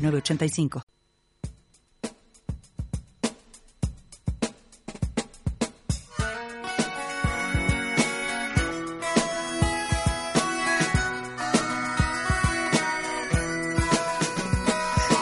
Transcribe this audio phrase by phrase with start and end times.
[0.00, 0.82] 906985.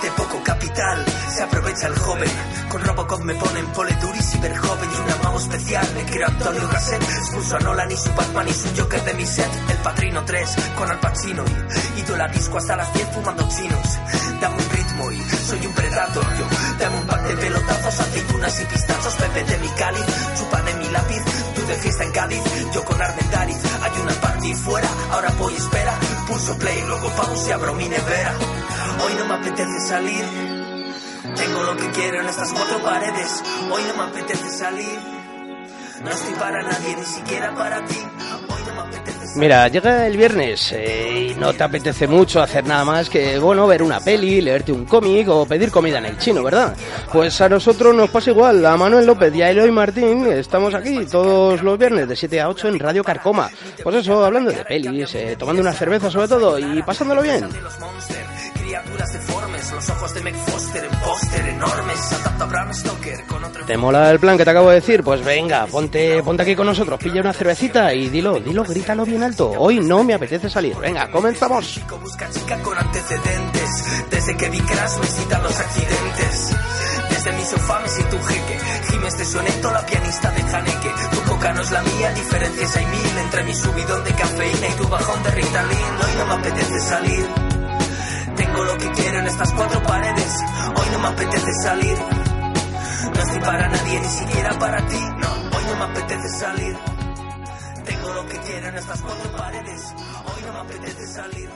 [0.02, 2.30] de poco capital se aprovecha el joven
[2.70, 7.02] con Robocop me ponen pole duris y una mago especial creo Antonio Gasset.
[7.02, 9.50] Expulso a Nolan y su Batman y su Joker de mi set.
[9.70, 11.44] El Patrino 3 con Al Pacino.
[11.96, 13.98] Y, tú la disco hasta las 10 fumando chinos.
[14.40, 16.46] Dame un ritmo y soy un predator yo.
[16.78, 20.04] Dame un par de pelotazos aceitunas y pistachos Pepe de mi cáliz.
[20.38, 21.22] Chupa de mi lápiz
[21.54, 22.42] tú de fiesta en Cádiz.
[22.72, 25.94] Yo con Armendariz hay una party fuera ahora voy espera.
[26.26, 28.34] Pulso play luego pause y abro mi nevera.
[29.04, 30.24] Hoy no me apetece salir.
[31.36, 33.42] Tengo lo que quiero en estas cuatro paredes.
[33.70, 35.17] Hoy no me apetece salir.
[36.02, 37.96] No estoy para nadie, ni siquiera para ti.
[38.48, 39.18] Hoy no me apetece.
[39.38, 43.66] Mira, llega el viernes eh, y no te apetece mucho hacer nada más que, bueno,
[43.66, 46.76] ver una peli, leerte un cómic o pedir comida en el chino, ¿verdad?
[47.12, 48.64] Pues a nosotros nos pasa igual.
[48.64, 52.48] A Manuel López y a Eloy Martín estamos aquí todos los viernes de 7 a
[52.48, 53.50] 8 en Radio Carcoma.
[53.82, 57.44] Pues eso, hablando de pelis, eh, tomando una cerveza sobre todo y pasándolo bien.
[58.54, 59.12] criaturas
[59.72, 63.76] los ojos de Meg Foster en póster enormes, adapta a Bram Stoker con otro ¿Te
[63.76, 65.02] mola el plan que te acabo de decir?
[65.02, 69.22] Pues venga, ponte, ponte aquí con nosotros, pilla una cervecita y dilo, dilo, grítalo bien
[69.22, 69.50] alto.
[69.50, 70.76] Hoy no me apetece salir.
[70.76, 71.80] Venga, comenzamos.
[72.00, 73.84] busca chica con antecedentes.
[74.10, 76.56] Desde que vi Crash me citan los accidentes.
[77.10, 78.58] Desde mi sofá me siento un jeque.
[78.90, 80.90] Gimes de soneto, la pianista de Haneke.
[81.12, 84.72] Tu coca no es la mía, diferencias hay mil entre mi subidón de cafeína y
[84.76, 85.78] tu bajón de Ritalin.
[86.04, 87.47] Hoy no me apetece salir.
[88.38, 90.32] Tengo lo que quiero en estas cuatro paredes.
[90.76, 91.98] Hoy no me apetece salir.
[91.98, 95.00] No estoy para nadie, ni siquiera para ti.
[95.00, 96.78] No, hoy no me apetece salir.
[97.84, 99.92] Tengo lo que quiero en estas cuatro paredes.
[100.24, 101.50] Hoy no me apetece salir.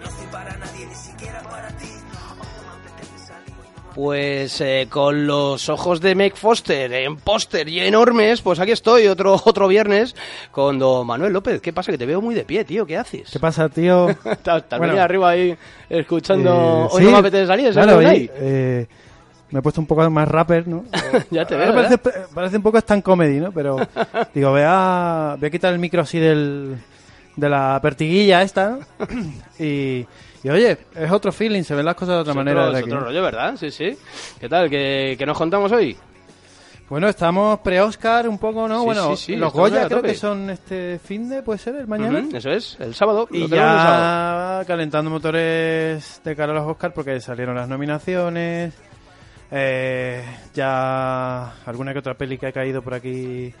[0.00, 1.92] No estoy para nadie, ni siquiera para ti.
[3.98, 9.08] Pues eh, con los ojos de Meg Foster en póster y enormes, pues aquí estoy
[9.08, 10.14] otro otro viernes
[10.52, 11.60] con don Manuel López.
[11.60, 11.90] ¿Qué pasa?
[11.90, 12.86] Que te veo muy de pie, tío.
[12.86, 13.28] ¿Qué haces?
[13.28, 14.08] ¿Qué pasa, tío?
[14.24, 14.92] Estás estás Bueno.
[14.92, 15.58] bien arriba ahí
[15.90, 16.84] escuchando.
[16.84, 18.30] Eh, Hoy sí, no me apetece salir, claro, hay?
[18.34, 18.86] eh,
[19.50, 20.84] me he puesto un poco más rapper, ¿no?
[21.32, 21.74] Ya te veo, ¿eh?
[21.74, 21.98] parece,
[22.32, 23.50] parece un poco stand comedy, ¿no?
[23.50, 23.78] Pero
[24.32, 26.76] digo, voy a, voy a quitar el micro así del,
[27.34, 28.78] de la pertiguilla esta, ¿no?
[29.58, 30.06] Y,
[30.44, 32.60] y oye, es otro feeling, se ven las cosas de otra Es manera.
[32.62, 33.56] otro, de es aquí, otro rollo, ¿verdad?
[33.56, 33.96] Sí, sí.
[34.40, 34.68] ¿Qué tal?
[34.70, 35.96] ¿Qué, qué nos contamos hoy?
[36.88, 38.78] Bueno, estamos pre-Oscar un poco, ¿no?
[38.80, 41.86] Sí, bueno, sí, sí, los Goya creo que son este fin de, puede ser, el
[41.86, 42.24] mañana.
[42.32, 43.28] Eso es, el sábado.
[43.30, 44.60] Y sábado.
[44.62, 48.72] ya calentando motores de cara a los Oscar porque salieron las nominaciones.
[49.50, 53.52] eh, ya alguna que otra peli que ha caído por aquí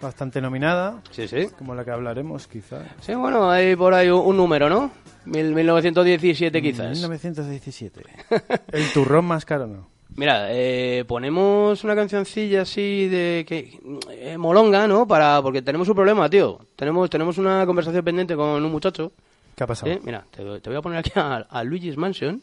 [0.00, 1.46] bastante nominada, Sí, sí.
[1.58, 2.82] como la que hablaremos quizá.
[3.00, 4.90] Sí, bueno, hay por ahí un, un número, ¿no?
[5.26, 6.92] Mil- 1917 quizás.
[6.98, 8.02] 1917.
[8.72, 9.88] El turrón más caro no.
[10.16, 13.78] Mira, eh, ponemos una cancioncilla así de que
[14.10, 15.06] eh, molonga, ¿no?
[15.06, 16.58] Para porque tenemos un problema, tío.
[16.76, 19.12] Tenemos tenemos una conversación pendiente con un muchacho.
[19.54, 19.92] ¿Qué ha pasado?
[19.92, 19.98] ¿sí?
[20.04, 22.40] Mira, te, te voy a poner aquí a, a Luigi's Mansion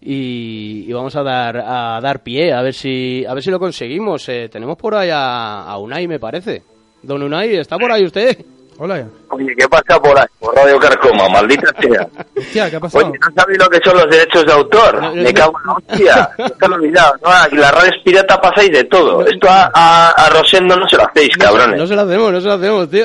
[0.00, 3.58] y, y vamos a dar a dar pie a ver si a ver si lo
[3.60, 4.28] conseguimos.
[4.28, 6.62] Eh, tenemos por ahí a, a Unai, me parece.
[7.06, 8.44] Don Unai, ¿está por ahí usted?
[8.78, 9.08] Hola.
[9.28, 10.26] Oye, ¿qué pasa por ahí?
[10.38, 12.06] Por Radio Carcoma, maldita sea.
[12.36, 13.06] Hostia, ¿qué ha pasado?
[13.08, 14.94] Oye, ¿no sabéis lo que son los derechos de autor?
[15.02, 15.34] No, no, Me no.
[15.34, 16.30] cago en la hostia.
[16.68, 17.14] No he olvidado.
[17.22, 19.24] No, aquí las radios pirata pasáis de todo.
[19.26, 21.78] Esto a, a, a Rosendo no se lo hacéis, cabrones.
[21.78, 23.04] No se lo hacemos, no se lo hacemos, tío.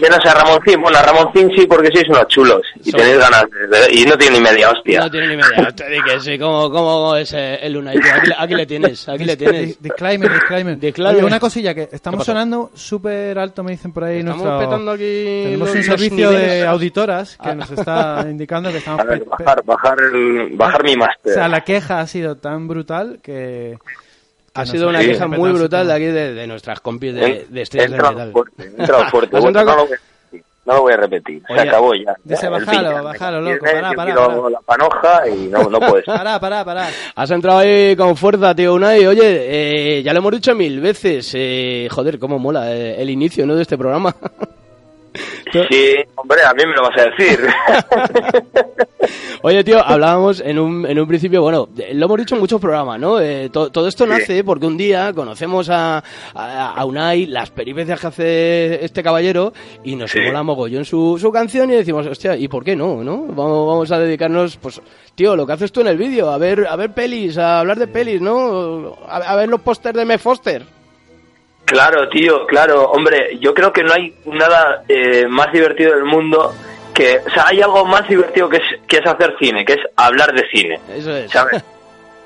[0.00, 0.80] Menos a Ramoncín.
[0.80, 2.62] Bueno, a Ramoncín sí, porque sois unos chulos.
[2.84, 3.94] Y Son- tenéis ganas de...
[3.94, 5.00] Y no tiene ni media hostia.
[5.00, 5.70] No tiene ni media.
[5.74, 7.98] Te di que sí, ¿cómo, cómo es eh, el Unai?
[8.00, 8.12] tío?
[8.14, 9.68] Aquí, le- aquí le tienes, aquí le tienes.
[9.68, 10.78] Dis- Disclaimer, disclaimer.
[10.78, 11.16] Disclaimer.
[11.16, 14.18] Oye, una cosilla que ¿Qué estamos sonando súper alto, me dicen por ahí.
[14.18, 15.05] Estamos nuestro- petando aquí
[15.44, 16.50] Tenemos los- un servicio niveles.
[16.50, 19.00] de auditoras que nos está indicando que estamos...
[19.00, 21.32] A ver, bajar, bajar, el, bajar mi O máster.
[21.34, 23.78] sea, la queja ha sido tan brutal que...
[24.54, 27.90] Ha sido una queja muy brutal de aquí de, de nuestras compis de, de estrellas
[27.90, 28.32] del entrado metal.
[28.32, 29.38] fuerte, he entrado fuerte.
[29.38, 31.42] Bueno, no, lo voy a repetir, no lo voy a repetir.
[31.50, 32.16] Oye, Se acabó ya.
[32.24, 32.58] dice, me
[33.02, 34.50] bájalo, loco, pará, yo pará, pará.
[34.50, 36.06] la panoja y no, no puedes.
[36.06, 36.88] Pará, pará, pará.
[37.14, 39.06] Has entrado ahí con fuerza, tío Unai.
[39.06, 41.30] Oye, eh, ya lo hemos dicho mil veces.
[41.34, 43.54] eh, joder, cómo mola eh, el inicio ¿no?
[43.54, 44.16] de este programa.
[45.52, 47.40] Sí, hombre, a mí me lo vas a decir.
[49.42, 52.98] Oye, tío, hablábamos en un, en un principio, bueno, lo hemos dicho en muchos programas,
[52.98, 53.20] ¿no?
[53.20, 56.02] Eh, to- todo esto nace porque un día conocemos a,
[56.34, 59.52] a, a Unai, las peripecias que hace este caballero,
[59.84, 60.20] y nos Sí.
[60.20, 63.18] mola mogollón su, su canción y decimos, hostia, ¿y por qué no, no?
[63.28, 64.80] Vamos, vamos a dedicarnos, pues,
[65.14, 67.78] tío, lo que haces tú en el vídeo, a ver, a ver pelis, a hablar
[67.78, 68.96] de pelis, ¿no?
[69.08, 70.18] A, a ver los pósters de M.
[70.18, 70.62] Foster.
[71.66, 72.90] Claro, tío, claro.
[72.90, 76.54] Hombre, yo creo que no hay nada eh, más divertido del mundo
[76.94, 77.18] que...
[77.26, 80.32] O sea, hay algo más divertido que es, que es hacer cine, que es hablar
[80.32, 80.80] de cine.
[80.94, 81.30] Eso es.
[81.30, 81.62] ¿sabes?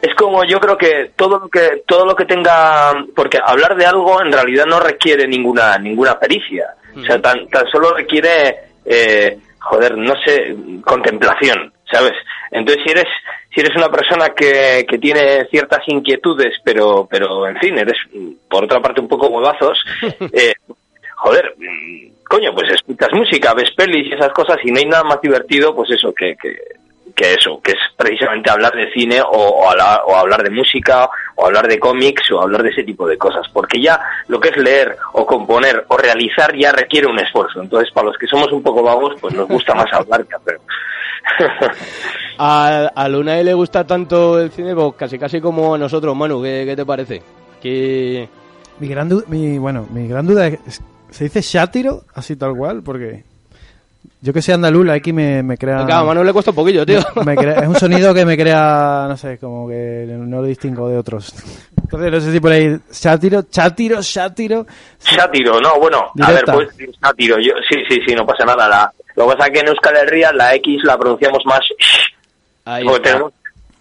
[0.02, 3.84] Es como yo creo que todo lo que todo lo que tenga porque hablar de
[3.84, 9.38] algo en realidad no requiere ninguna ninguna pericia, o sea, tan tan solo requiere eh,
[9.58, 12.14] joder, no sé, contemplación, ¿sabes?
[12.50, 13.08] Entonces si eres
[13.52, 17.96] si eres una persona que, que tiene ciertas inquietudes, pero pero en fin, eres
[18.48, 19.82] por otra parte un poco huevazos,
[20.32, 20.54] eh,
[21.16, 25.04] joder, mm, coño, pues escuchas música, ves pelis y esas cosas y no hay nada
[25.04, 26.56] más divertido, pues eso, que, que,
[27.14, 31.10] que eso, que es precisamente hablar de cine o, o, hablar, o hablar de música
[31.34, 34.50] o hablar de cómics o hablar de ese tipo de cosas, porque ya lo que
[34.50, 37.60] es leer o componer o realizar ya requiere un esfuerzo.
[37.60, 40.60] Entonces, para los que somos un poco vagos, pues nos gusta más hablar que hacer.
[42.42, 46.42] A, a Lunay le gusta tanto el cine, pues casi casi como a nosotros, Manu,
[46.42, 47.20] ¿qué, qué te parece?
[47.60, 48.26] Que...
[48.78, 50.80] Mi gran duda, mi, bueno, mi gran duda es,
[51.10, 52.04] ¿se dice sátiro?
[52.14, 53.24] Así tal cual, porque
[54.22, 55.84] yo que sé andaluz, la X me, me crea...
[55.84, 57.00] Claro, a Manu le cuesta un poquillo, tío.
[57.26, 60.88] me crea- es un sonido que me crea, no sé, como que no lo distingo
[60.88, 61.34] de otros.
[61.82, 64.66] Entonces, no sé si por ahí, sátiro, sátiro, sátiro.
[64.98, 66.68] Sátiro, no, bueno, a ver, pues
[67.02, 68.66] sátiro, yo, sí, sí, sí, no pasa nada.
[68.66, 71.60] La, lo que pasa es que en Euskal Herria la X la pronunciamos más
[72.64, 73.10] Ahí porque está.
[73.10, 73.32] tenemos,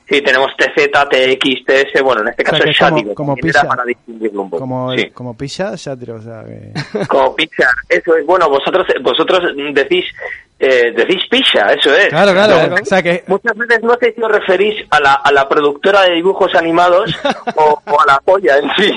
[0.08, 3.14] sí, tenemos TZ, TX, TS, bueno, en este O sea, caso es como- sátiro.
[3.16, 3.68] como era pizza.
[3.68, 4.62] para distinguirlo un poco.
[4.62, 5.10] Como, sí.
[5.12, 7.06] como pilla, sátiro, o sea que...
[7.08, 9.42] Como pizza, eso es, bueno, vosotros vosotros
[9.74, 10.06] decís
[10.62, 12.10] eh, decís pizza, eso es.
[12.10, 13.24] Claro, claro, No, o sea que...
[13.28, 17.16] Muchas veces no sé si os referís a la, a la productora de dibujos animados
[17.56, 18.92] o, o a la polla en sí.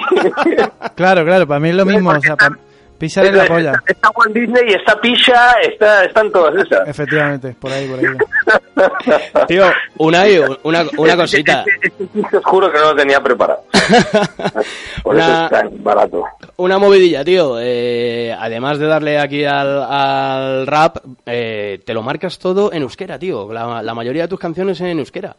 [0.96, 2.56] Claro, claro, para mí es lo mismo, o sea, para,
[3.02, 3.72] pizza es la polla.
[3.72, 6.86] Está, está Walt Disney, está pizza, está, están todas esas.
[6.88, 9.44] Efectivamente, por ahí, por ahí.
[9.48, 9.64] Tío,
[9.98, 11.64] Unai, una, una cosita.
[11.82, 13.64] Este, os juro que no lo tenía preparado.
[15.02, 16.24] Por eso Una- es tan barato.
[16.58, 17.56] Una movidilla, tío.
[17.60, 23.18] Eh, además de darle aquí al, al rap, eh, te lo marcas todo en euskera,
[23.18, 23.52] tío.
[23.52, 25.34] La, la mayoría de tus canciones en euskera.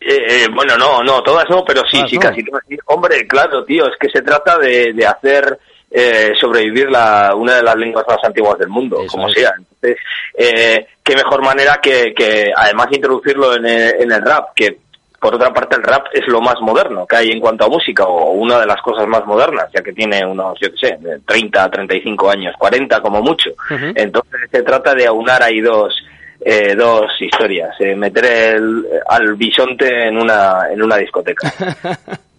[0.00, 2.22] Eh, eh, bueno, no, no, todas no, pero sí, Todas sí, no.
[2.22, 2.76] casi todas sí.
[2.86, 5.58] Hombre, claro, tío, es que se trata de, de hacer
[5.90, 9.34] eh, sobrevivir la, una de las lenguas más antiguas del mundo, Eso como es.
[9.34, 9.52] sea.
[9.58, 9.98] Entonces,
[10.34, 14.78] eh, qué mejor manera que, que además introducirlo en el, en el rap, que
[15.18, 18.04] por otra parte el rap es lo más moderno que hay en cuanto a música,
[18.04, 21.18] o una de las cosas más modernas, ya que tiene unos, yo qué sé, de
[21.20, 23.50] 30, 35 años, 40 como mucho.
[23.94, 25.94] Entonces se trata de aunar ahí dos,
[26.40, 31.52] eh, dos historias, eh, meter el, al bisonte en una, en una discoteca.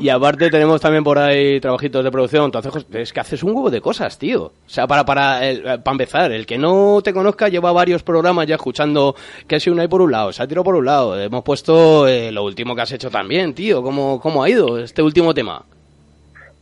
[0.00, 2.44] Y aparte tenemos también por ahí trabajitos de producción.
[2.46, 4.42] Entonces, es que haces un huevo de cosas, tío.
[4.44, 8.02] O sea, para para, el- eh, para empezar, el que no te conozca lleva varios
[8.02, 9.14] programas ya escuchando
[9.46, 11.18] que si una hay por un lado, Sátiro por un lado.
[11.20, 13.82] Hemos puesto eh, lo último que has hecho también, tío.
[13.82, 15.62] ¿Cómo, ¿Cómo ha ido este último tema?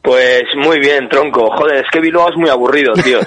[0.00, 1.50] Pues muy bien, tronco.
[1.56, 3.18] Joder, es que Bilbao es muy aburrido, tío.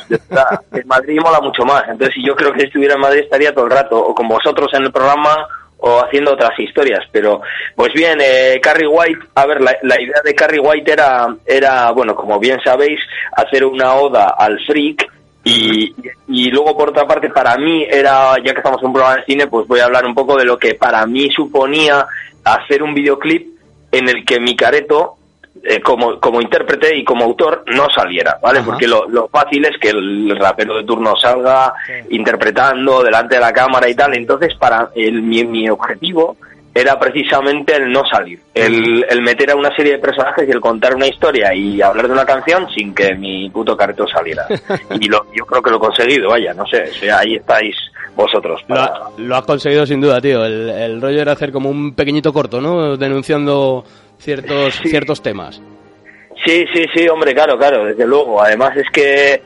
[0.71, 1.83] En Madrid mola mucho más.
[1.89, 4.67] Entonces, yo creo que si estuviera en Madrid estaría todo el rato, o con vosotros
[4.73, 5.35] en el programa,
[5.81, 7.05] o haciendo otras historias.
[7.11, 7.41] Pero,
[7.75, 11.91] pues bien, eh, Carrie White, a ver, la, la idea de Carrie White era, era,
[11.91, 12.99] bueno, como bien sabéis,
[13.33, 15.11] hacer una oda al freak.
[15.43, 15.93] Y,
[16.27, 19.25] y luego, por otra parte, para mí era, ya que estamos en un programa de
[19.25, 22.05] cine, pues voy a hablar un poco de lo que para mí suponía
[22.43, 23.47] hacer un videoclip
[23.91, 25.15] en el que mi careto
[25.63, 28.59] eh, como, como intérprete y como autor no saliera, ¿vale?
[28.59, 28.65] Ajá.
[28.67, 31.73] Porque lo, lo fácil es que el rapero de turno salga
[32.09, 34.15] interpretando delante de la cámara y tal.
[34.15, 36.37] Entonces, para el, mi, mi objetivo
[36.73, 40.61] era precisamente el no salir, el, el meter a una serie de personajes y el
[40.61, 44.45] contar una historia y hablar de una canción sin que mi puto careto saliera.
[44.99, 47.75] Y lo, yo creo que lo he conseguido, vaya, no sé, o sea, ahí estáis
[48.15, 48.61] vosotros.
[48.69, 50.45] Lo, para- ha- lo has conseguido sin duda, tío.
[50.45, 52.95] El, el rollo era hacer como un pequeñito corto, ¿no?
[52.95, 53.83] Denunciando
[54.21, 54.89] ciertos, Sí.
[54.89, 55.61] ciertos temas.
[56.45, 58.41] Sí, sí, sí, hombre, claro, claro, desde luego.
[58.41, 59.41] Además es que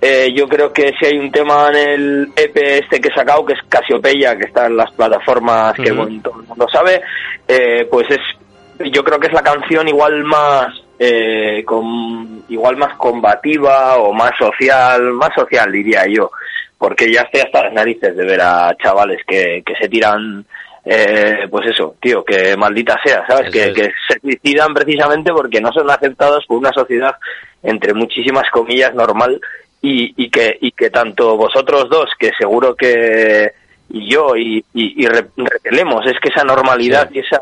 [0.00, 3.44] eh, yo creo que si hay un tema en el EP este que he sacado,
[3.46, 7.00] que es Casiopeya, que está en las plataformas que bueno, todo el mundo sabe,
[7.48, 12.94] eh, pues es, yo creo que es la canción igual más, eh, con, igual más
[12.98, 16.30] combativa o más social, más social diría yo,
[16.76, 20.44] porque ya estoy hasta las narices de ver a chavales que, que se tiran
[20.84, 23.50] eh, pues eso, tío, que maldita sea, ¿sabes?
[23.50, 23.72] Que,
[24.08, 27.16] se suicidan precisamente porque no son aceptados por una sociedad,
[27.62, 29.40] entre muchísimas comillas, normal
[29.80, 33.52] y, y que y que tanto vosotros dos que seguro que
[33.90, 37.40] y yo y, y, y re- repelemos es que esa normalidad y esa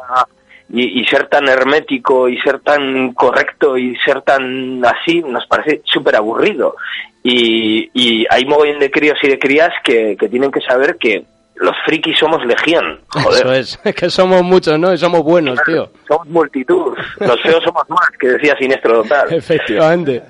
[0.72, 5.82] y, y ser tan hermético y ser tan correcto y ser tan así nos parece
[5.84, 6.74] súper aburrido
[7.22, 11.24] y, y hay mogollón de críos y de crías que, que tienen que saber que
[11.56, 14.92] los frikis somos legión joder Eso es, es que somos muchos, ¿no?
[14.92, 15.90] Y somos buenos, tío.
[16.08, 20.22] somos multitud los feos somos más que decía Sinestro Total Efectivamente.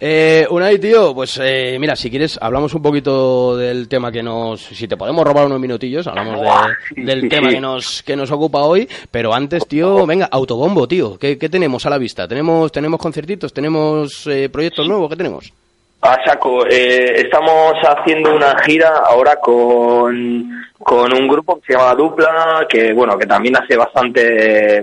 [0.00, 4.60] Eh, Unai, tío, pues eh, mira, si quieres, hablamos un poquito del tema que nos.
[4.60, 7.54] Si te podemos robar unos minutillos, hablamos de- Buah, sí, del sí, tema sí.
[7.54, 8.88] que nos que nos ocupa hoy.
[9.10, 11.16] Pero antes, tío, venga, autobombo, tío.
[11.16, 12.26] ¿Qué, qué tenemos a la vista?
[12.26, 13.52] ¿Tenemos, tenemos conciertitos?
[13.54, 15.08] ¿Tenemos eh, proyectos nuevos?
[15.08, 15.52] ¿Qué tenemos?
[16.08, 21.94] A saco, eh, estamos haciendo una gira ahora con, con un grupo que se llama
[21.96, 24.82] Dupla, que bueno, que también hace bastante, eh,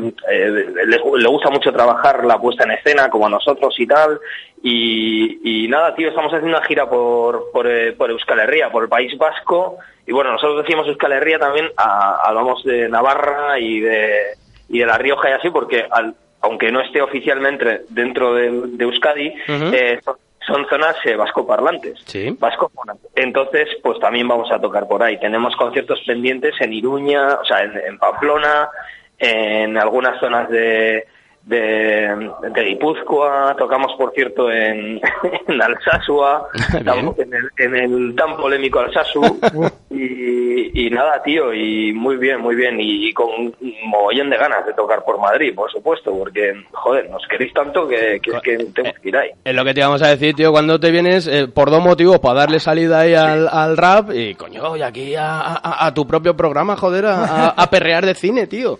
[0.86, 4.20] le, le gusta mucho trabajar la puesta en escena como a nosotros y tal.
[4.62, 8.84] Y, y nada, tío, estamos haciendo una gira por, por, eh, por Euskal Herria, por
[8.84, 9.78] el País Vasco.
[10.06, 14.22] Y bueno, nosotros decimos Euskal Herria también, a- hablamos de Navarra y de,
[14.70, 18.84] y de La Rioja y así, porque al- aunque no esté oficialmente dentro de, de
[18.84, 19.34] Euskadi,
[19.74, 20.00] eh,
[20.46, 22.00] son, zonas eh, vascoparlantes.
[22.06, 22.36] Sí.
[22.40, 23.12] Vascoparlantes.
[23.16, 25.20] Entonces, pues también vamos a tocar por ahí.
[25.20, 28.70] Tenemos conciertos pendientes en Iruña, o sea, en, en Pamplona,
[29.18, 31.06] en algunas zonas de,
[31.46, 35.02] de, de Guipúzcoa, tocamos, por cierto, en,
[35.48, 36.48] en Alsasua,
[37.18, 39.22] en el, en el tan polémico Alsasu,
[39.90, 43.54] y, y nada, tío, y muy bien, muy bien, y, con un
[43.88, 48.20] mogollón de ganas de tocar por Madrid, por supuesto, porque, joder, nos queréis tanto que,
[48.22, 49.30] que es que tenemos que ir ahí.
[49.44, 52.20] Es lo que te íbamos a decir, tío, cuando te vienes, eh, por dos motivos,
[52.20, 56.08] para darle salida ahí al, al rap y, coño, y aquí a, a- a tu
[56.08, 58.80] propio programa, joder, a perrear de cine, tío.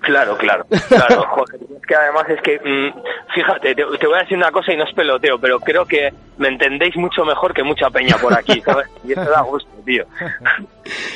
[0.00, 1.22] Claro, claro, claro.
[1.28, 4.72] Joder, es que además es que, mm, fíjate, te, te voy a decir una cosa
[4.72, 8.32] y no es peloteo, pero creo que me entendéis mucho mejor que mucha peña por
[8.32, 8.88] aquí, ¿sabes?
[9.04, 10.04] Y eso da gusto, tío.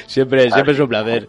[0.07, 1.29] Siempre, siempre es un placer.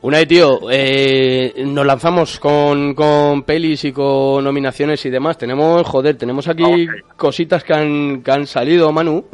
[0.00, 5.36] Unai, tío, eh, nos lanzamos con, con pelis y con nominaciones y demás.
[5.36, 6.92] Tenemos, joder, tenemos aquí allá.
[7.16, 9.26] cositas que han, que han salido, Manu.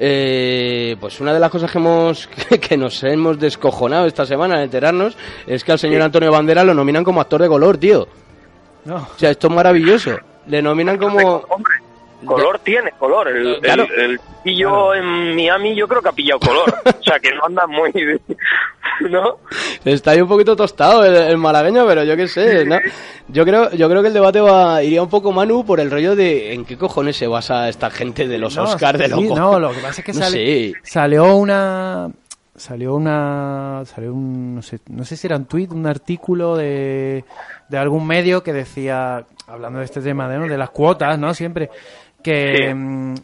[0.00, 2.28] Eh, pues una de las cosas que hemos
[2.68, 6.72] que nos hemos descojonado esta semana al enterarnos es que al señor Antonio Bandera lo
[6.72, 8.06] nominan como actor de color, tío.
[8.84, 8.96] No.
[8.96, 10.16] O sea, esto es maravilloso.
[10.46, 11.18] Le nominan como...
[11.48, 11.74] Hombre,
[12.24, 13.28] color tiene, color.
[13.28, 13.84] El, Claro.
[13.96, 16.74] el, el pillo en Miami yo creo que ha pillado color.
[17.00, 17.92] O sea, que no anda muy...
[19.10, 19.36] ¿No?
[19.84, 22.78] Está ahí un poquito tostado el, el malagueño, pero yo qué sé, ¿no?
[23.28, 26.16] Yo creo, yo creo que el debate va, iría un poco, Manu, por el rollo
[26.16, 29.36] de en qué cojones se basa esta gente de los No, Oscars de sí, loco.
[29.38, 32.10] No, lo que pasa es que No sale- salió una
[32.56, 37.24] salió una salió un no sé, no sé si era un tweet, un artículo de,
[37.68, 40.48] de algún medio que decía hablando de este tema de, ¿no?
[40.48, 41.32] de las cuotas, ¿no?
[41.34, 41.70] Siempre
[42.28, 42.74] que Sí.
[42.74, 43.14] mm,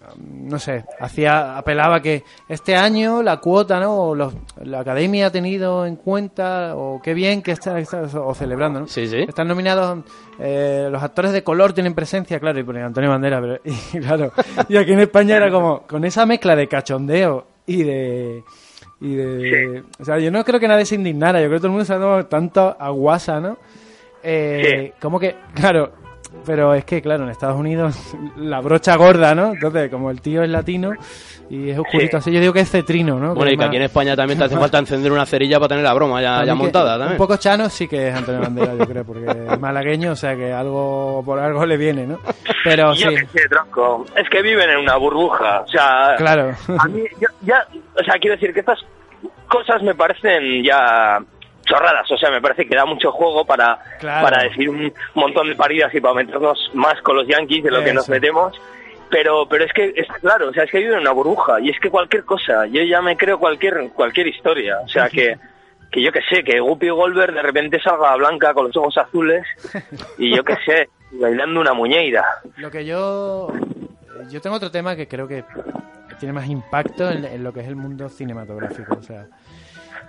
[0.49, 3.95] no sé, hacía apelaba que este año la cuota, ¿no?
[3.97, 8.35] O los- la academia ha tenido en cuenta o qué bien que está, está- o
[8.35, 8.87] celebrando, ¿no?
[8.89, 9.19] Sí, sí.
[9.29, 10.05] Están nominados
[10.39, 13.61] eh, los actores de color tienen presencia, claro, y pone Antonio Bandera, pero
[13.93, 14.33] y claro,
[14.69, 18.43] y aquí en España era como con esa mezcla de cachondeo y de
[19.01, 21.67] y de, o sea, yo no creo que nadie se indignara, yo creo que todo
[21.69, 23.59] el mundo se ha dado tanto aguasa, ¿no?
[24.23, 25.93] Eh, Como que, claro,
[26.47, 27.97] pero es que, claro, en Estados Unidos
[28.37, 29.53] la brocha gorda, ¿no?
[29.53, 30.93] Entonces, como el tío es latino
[31.51, 32.17] y es oscurito Sí.
[32.17, 33.35] así, yo digo que es cetrino, ¿no?
[33.35, 35.69] Bueno, y que más- aquí en España también te hace falta encender una cerilla para
[35.69, 37.13] tener la broma ya, ya que- montada también.
[37.13, 40.35] Un poco chano sí que es Antonio Bandera, yo creo, porque es malagueño, o sea
[40.37, 42.19] que algo por algo le viene, ¿no?
[42.65, 44.07] Pero yo sí, qué sé, tronco.
[44.17, 45.61] Es que viven en una burbuja.
[45.61, 46.53] O sea, claro.
[46.79, 47.67] a mí yo- ya,
[48.01, 48.81] o sea, quiero decir que estas
[49.49, 51.19] cosas me parecen ya
[51.65, 54.27] chorradas, o sea, me parece que da mucho juego para, Claro.
[54.29, 57.83] para decir un montón de paridas y para meternos más con los yankees de lo
[57.83, 58.61] que nos metemos.
[59.11, 61.71] Pero, pero es que, es claro, o sea, es que viven en una burbuja y
[61.71, 65.37] es que cualquier cosa, yo ya me creo cualquier, cualquier historia, o sea, que,
[65.93, 69.45] que yo que sé, que Guppy Goldberg de repente salga blanca con los ojos azules
[70.19, 72.25] y yo que sé, bailando una muñeira.
[72.57, 73.53] Lo que yo.
[74.31, 75.45] Yo tengo otro tema que creo que
[76.19, 78.97] tiene más impacto en, en lo que es el mundo cinematográfico.
[78.99, 79.27] O sea.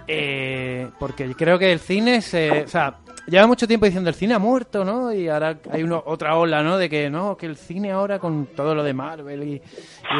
[0.08, 2.64] Eh, porque creo que el cine se.
[2.64, 2.98] O sea,
[3.28, 5.14] lleva mucho tiempo diciendo el cine ha muerto, ¿no?
[5.14, 6.78] Y ahora hay uno, otra ola, ¿no?
[6.78, 9.62] De que no, que el cine ahora con todo lo de Marvel y,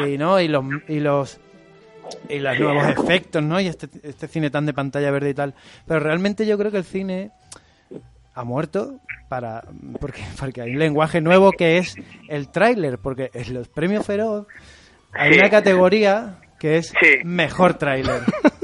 [0.06, 0.64] y no, y los.
[0.88, 1.40] Y los
[2.28, 3.60] y los nuevos efectos, ¿no?
[3.60, 5.54] Y este, este cine tan de pantalla verde y tal.
[5.86, 7.32] Pero realmente yo creo que el cine
[8.34, 9.64] ha muerto para
[10.00, 11.96] porque, porque hay un lenguaje nuevo que es
[12.28, 14.46] el tráiler, porque en los premios Feroz
[15.12, 16.92] hay una categoría que es
[17.24, 18.22] mejor tráiler.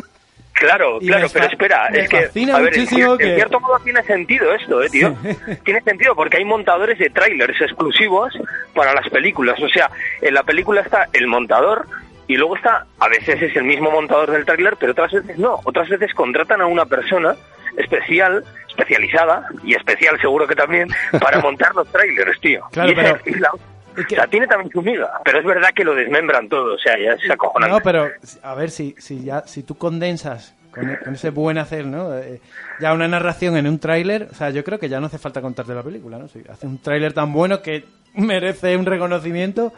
[0.62, 4.80] Claro, Y claro, pero espera, es que, a ver, en, cierto modo tiene sentido esto,
[4.82, 5.14] eh, tío.
[5.64, 8.32] Tiene sentido porque hay montadores de trailers exclusivos
[8.72, 9.60] para las películas.
[9.60, 9.90] O sea,
[10.20, 11.86] en la película está el montador
[12.28, 15.60] y luego está, a veces es el mismo montador del trailer, pero otras veces no.
[15.64, 17.34] Otras veces contratan a una persona
[17.76, 20.88] especial, especializada, y especial seguro que también,
[21.20, 22.62] para montar los trailers, tío.
[22.70, 23.50] Claro, Y pero- es la-
[23.96, 26.74] es que- o sea, tiene también su miga, pero es verdad que lo desmembran todo,
[26.74, 27.74] o sea, ya es acojonante.
[27.76, 28.08] No, pero
[28.42, 32.16] a ver si, si ya si tú condensas con, con ese buen hacer, ¿no?
[32.16, 32.40] Eh,
[32.80, 35.40] ya una narración en un tráiler, o sea, yo creo que ya no hace falta
[35.42, 36.28] contarte la película, ¿no?
[36.28, 37.84] Si hace un tráiler tan bueno que
[38.14, 39.72] merece un reconocimiento,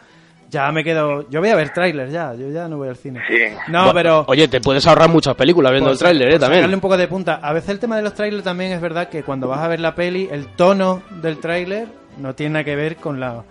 [0.49, 3.19] ya me quedo, yo voy a ver tráiler ya, yo ya no voy al cine.
[3.27, 3.35] Sí.
[3.67, 6.31] No, pero Oye, te puedes ahorrar muchas películas viendo el tráiler, ¿eh?
[6.33, 6.79] sa- por sacarle un También.
[6.81, 7.39] poco de punta.
[7.41, 9.79] A veces el tema de los trailers también es verdad que cuando vas a ver
[9.81, 11.87] la peli, el tono del tráiler
[12.19, 13.43] no tiene nada que ver con la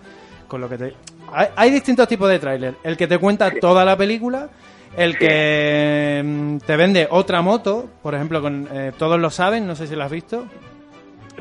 [0.47, 0.93] con lo que te
[1.33, 2.75] hay, hay distintos tipos de tráiler.
[2.83, 4.49] El que te cuenta toda la película,
[4.95, 9.75] el que mm, te vende otra moto, por ejemplo, con eh, todos lo saben, no
[9.75, 10.45] sé si lo has visto.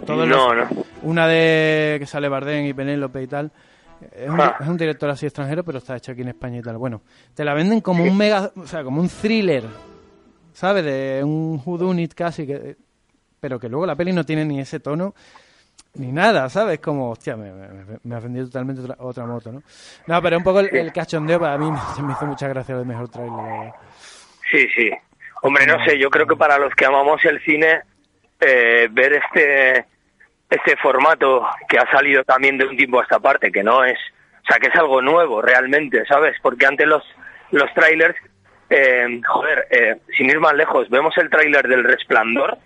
[0.06, 0.84] Todos no, los- no.
[1.02, 3.52] Una de que sale Bardem y Penélope y tal.
[4.12, 4.56] Es un, Ah.
[4.60, 6.76] es un director así extranjero, pero está hecho aquí en España y tal.
[6.78, 7.02] Bueno,
[7.34, 9.64] te la venden como un mega, o sea, como un thriller,
[10.52, 10.84] ¿sabes?
[10.84, 12.76] De un whodunit casi, que,
[13.38, 15.14] pero que luego la peli no tiene ni ese tono
[15.94, 16.80] ni nada, ¿sabes?
[16.80, 19.62] Como, hostia, me, me, me totalmente otra, otra moto, ¿no?
[20.06, 23.08] No, pero un poco el, cachondeo para mí me, me hizo mucha gracia el mejor
[23.08, 23.72] trailer.
[24.50, 24.90] Sí, sí.
[25.42, 27.82] Hombre, no sé, yo creo que para los que amamos el cine,
[28.40, 29.86] eh, ver este
[30.50, 33.98] este formato que ha salido también de un tiempo a esta parte, que no es,
[34.42, 36.36] o sea, que es algo nuevo realmente, ¿sabes?
[36.42, 37.02] Porque antes los
[37.50, 38.16] los trailers,
[38.70, 42.58] eh, joder, eh, sin ir más lejos, vemos el tráiler del Resplandor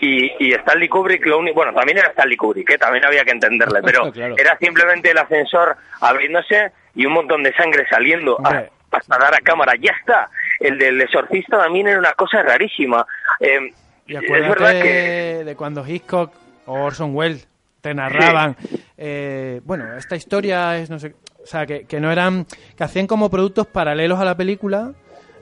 [0.00, 2.78] y, y Stanley Kubrick, lo único, bueno, también era Stanley Kubrick, ¿eh?
[2.78, 4.34] también había que entenderle, pero Claro.
[4.38, 8.70] era simplemente el ascensor abriéndose y un montón de sangre saliendo a- Hombre.
[8.90, 10.30] hasta dar a cámara, ya está.
[10.60, 13.06] El del exorcista también era una cosa rarísima.
[13.40, 13.72] Eh,
[14.06, 16.32] Y es verdad que de cuando Hitchcock
[16.66, 17.48] o Orson Welles
[17.80, 18.56] te narraban,
[18.96, 23.06] eh, bueno, esta historia es, no sé, o sea, que, que no eran, que hacían
[23.06, 24.92] como productos paralelos a la película,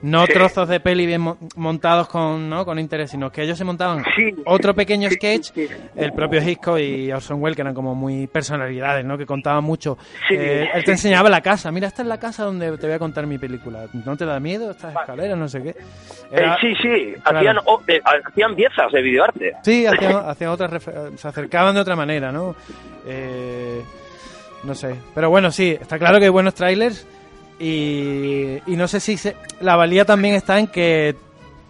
[0.05, 0.33] no Sí.
[0.33, 2.63] trozos de peli bien mo- montados con, ¿no?
[2.65, 4.33] con interés, sino que ellos se montaban Sí.
[4.45, 5.51] otro pequeño sketch,
[5.95, 9.17] el propio Hitchcock y Orson Welles, que eran como muy personalidades, ¿no?
[9.17, 9.97] que contaban mucho.
[10.29, 12.99] Eh, él te enseñaba la casa, mira, esta es la casa donde te voy a
[12.99, 15.69] contar mi película, ¿no te da miedo estas escaleras, no sé qué?
[16.31, 17.37] Eh, sí, sí, Claro.
[17.39, 19.53] hacían, o- eh, hacían piezas de videoarte.
[19.63, 22.55] Sí, hacían, hacían otras refer- se acercaban de otra manera, ¿no?
[23.07, 23.81] Eh,
[24.63, 24.95] no sé.
[25.13, 27.07] Pero bueno, sí, está claro que hay buenos trailers
[27.59, 31.15] y, y no sé si se- la valía también está en que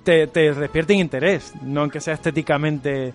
[0.03, 3.13] te, te despierten interés, no en que sea estéticamente,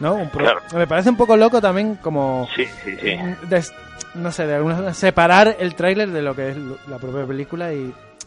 [0.00, 0.14] ¿no?
[0.14, 0.60] Un pro- Claro.
[0.74, 2.48] Me parece un poco loco también como...
[2.56, 3.16] Sí, sí, sí.
[3.48, 3.72] des-
[4.14, 6.56] no sé, de alguna separar el tráiler de lo que es
[6.88, 7.76] la propia película y,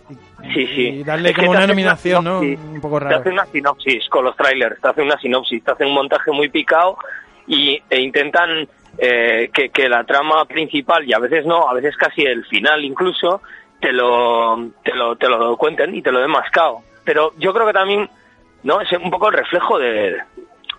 [0.10, 0.82] y- Sí, sí.
[0.88, 2.40] y darle Es como te una nominación, ¿no?
[2.42, 2.70] sinopsis.
[2.76, 3.18] Un poco Te raro.
[3.20, 6.50] hace una sinopsis con los trailers, te hace una sinopsis, te hace un montaje muy
[6.50, 6.98] picado
[7.48, 11.98] y, e intentan eh, que, que la trama principal, y a veces no, a veces
[11.98, 13.42] casi el final incluso,
[13.80, 16.80] te lo, te lo, te lo cuenten y te lo den mascado.
[17.04, 18.10] Pero yo creo que también,
[18.64, 18.82] ¿no?
[18.82, 20.18] Es un poco el reflejo de...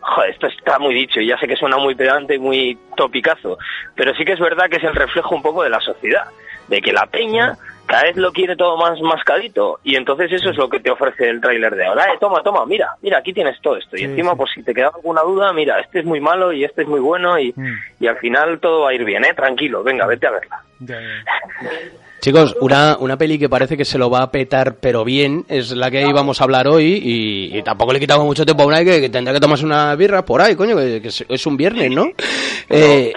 [0.00, 3.58] Joder, esto está muy dicho y ya sé que suena muy pedante y muy topicazo,
[3.96, 6.26] pero sí que es verdad que es el reflejo un poco de la sociedad,
[6.68, 7.56] de que la peña
[7.86, 11.28] cada vez lo quiere todo más mascadito y entonces eso es lo que te ofrece
[11.28, 12.04] el tráiler de ahora.
[12.12, 14.92] Eh, toma, toma, mira, mira, aquí tienes todo esto y encima por si te queda
[14.94, 17.74] alguna duda, mira, este es muy malo y este es muy bueno y, Mm.
[17.98, 19.34] y al final todo va a ir bien, ¿eh?
[19.34, 20.62] Tranquilo, venga, vete a verla.
[20.80, 21.24] Ya, ya.
[22.26, 25.70] Chicos, una, una peli que parece que se lo va a petar, pero bien, es
[25.70, 28.82] la que íbamos a hablar hoy y, y tampoco le quitamos mucho tiempo a una
[28.82, 31.56] que, que tendrá que tomarse una birra por ahí, coño, que, que es- es un
[31.56, 32.08] viernes, ¿no?
[32.68, 33.12] Eh,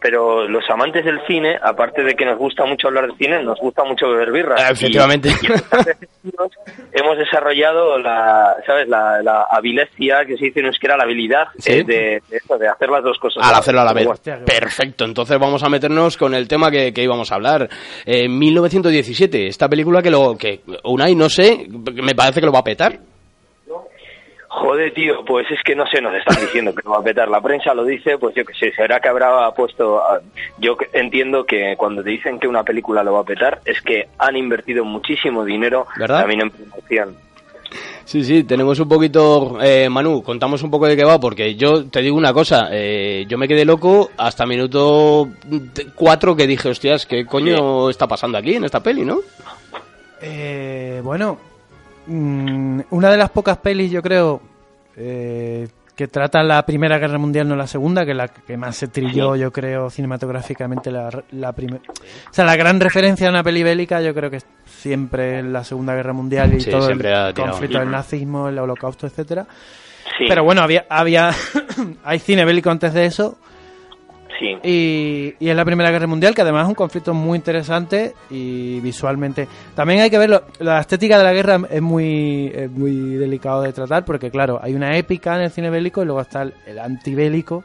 [0.00, 3.58] pero, los amantes del cine, aparte de que nos gusta mucho hablar de cine, nos
[3.60, 4.54] gusta mucho beber birra.
[4.58, 5.28] Ah, efectivamente.
[5.30, 6.52] Y, y sentidos
[6.92, 8.88] hemos desarrollado la, ¿sabes?
[8.88, 11.72] La, la habilidad que se dice en euskera, la habilidad Sí.
[11.72, 13.46] eh, de, de eso, de hacer las dos cosas.
[13.48, 14.06] Al hacerlo a la vez.
[14.06, 14.44] Bueno.
[14.44, 17.68] Perfecto, entonces vamos a meternos con el tema que, que íbamos a hablar.
[18.04, 22.60] Eh, 1917, esta película que lo que Unai, no sé, me parece que lo va
[22.60, 22.98] a petar.
[24.54, 27.26] Joder, tío, pues es que no sé, nos están diciendo que no va a petar.
[27.28, 29.98] La prensa lo dice, pues yo qué sé, será que habrá puesto.
[29.98, 30.20] a-
[30.58, 33.80] Yo que- entiendo que cuando te dicen que una película lo va a petar, es
[33.80, 36.20] que han invertido muchísimo dinero ¿Verdad?
[36.20, 37.16] también en promoción.
[38.04, 41.86] Sí, sí, tenemos un poquito, eh, Manu, contamos un poco de qué va, porque yo
[41.88, 45.28] te digo una cosa, eh, yo me quedé loco hasta minuto
[45.94, 49.20] 4 que dije, hostias, ¿qué coño está pasando aquí en esta peli, no?
[50.20, 51.38] Eh, bueno,
[52.06, 54.40] mm, una de las pocas pelis, yo creo,
[54.96, 58.76] eh, que trata la Primera Guerra Mundial, no la Segunda, que es la que más
[58.76, 61.82] se trilló, yo creo, cinematográficamente la, la primera.
[61.88, 65.64] O sea, la gran referencia a una peli bélica, yo creo que siempre es la
[65.64, 69.46] Segunda Guerra Mundial y Sí, todo el conflicto del nazismo, el holocausto, etcétera.
[70.18, 71.30] Sí, Pero bueno, había, había
[72.04, 73.38] hay cine bélico antes de eso
[74.42, 74.58] sí.
[74.62, 78.80] y, y es la Primera Guerra Mundial, que además es un conflicto muy interesante y
[78.80, 79.46] visualmente.
[79.74, 83.72] También hay que verlo, la estética de la guerra es muy, es muy delicado de
[83.72, 86.78] tratar, porque claro, hay una épica en el cine bélico y luego está el, el
[86.78, 87.64] antibélico.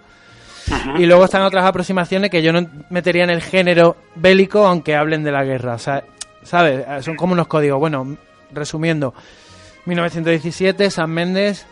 [0.98, 5.24] Y luego están otras aproximaciones que yo no metería en el género bélico, aunque hablen
[5.24, 5.76] de la guerra.
[5.76, 6.04] O sea,
[6.44, 6.86] ¿sabes?
[7.06, 7.80] Son como unos códigos.
[7.80, 8.18] Bueno,
[8.52, 9.14] resumiendo,
[9.86, 11.66] 1917, San Méndez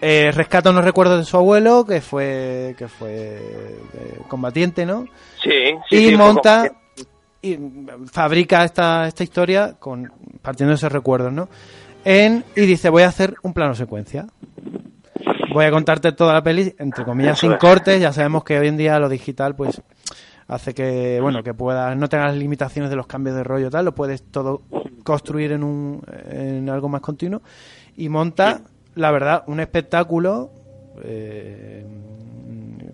[0.00, 5.06] eh, rescata unos recuerdos de su abuelo, que fue que fue eh, combatiente, ¿no?
[5.42, 5.50] Sí,
[5.88, 6.70] sí, y sí, monta
[7.42, 7.58] y
[8.10, 11.48] fabrica esta, esta historia con partiendo de esos recuerdos, ¿no?
[12.04, 14.26] En, y dice, voy a hacer un plano secuencia.
[15.52, 17.58] Voy a contarte toda la peli, entre comillas, sin es.
[17.58, 18.00] cortes.
[18.00, 19.82] Ya sabemos que hoy en día lo digital, pues,
[20.48, 23.84] hace que, bueno, que puedas, no tengas limitaciones de los cambios de rollo y tal,
[23.84, 24.62] lo puedes todo
[25.04, 27.42] construir en un, en algo más continuo.
[27.96, 28.62] Y monta,
[28.94, 30.50] la verdad, un espectáculo,
[31.02, 31.84] eh,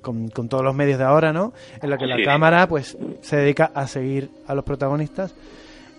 [0.02, 1.52] con, con todos los medios de ahora, ¿no?
[1.82, 2.24] En la que la Sí.
[2.24, 5.35] cámara, pues, se dedica a seguir a los protagonistas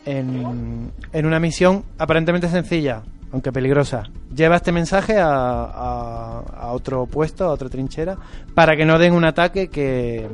[0.06, 4.04] en, en una misión aparentemente sencilla, aunque peligrosa.
[4.34, 8.16] Lleva este mensaje a, a- a otro puesto, a otra trinchera,
[8.54, 10.28] para que no den un ataque que,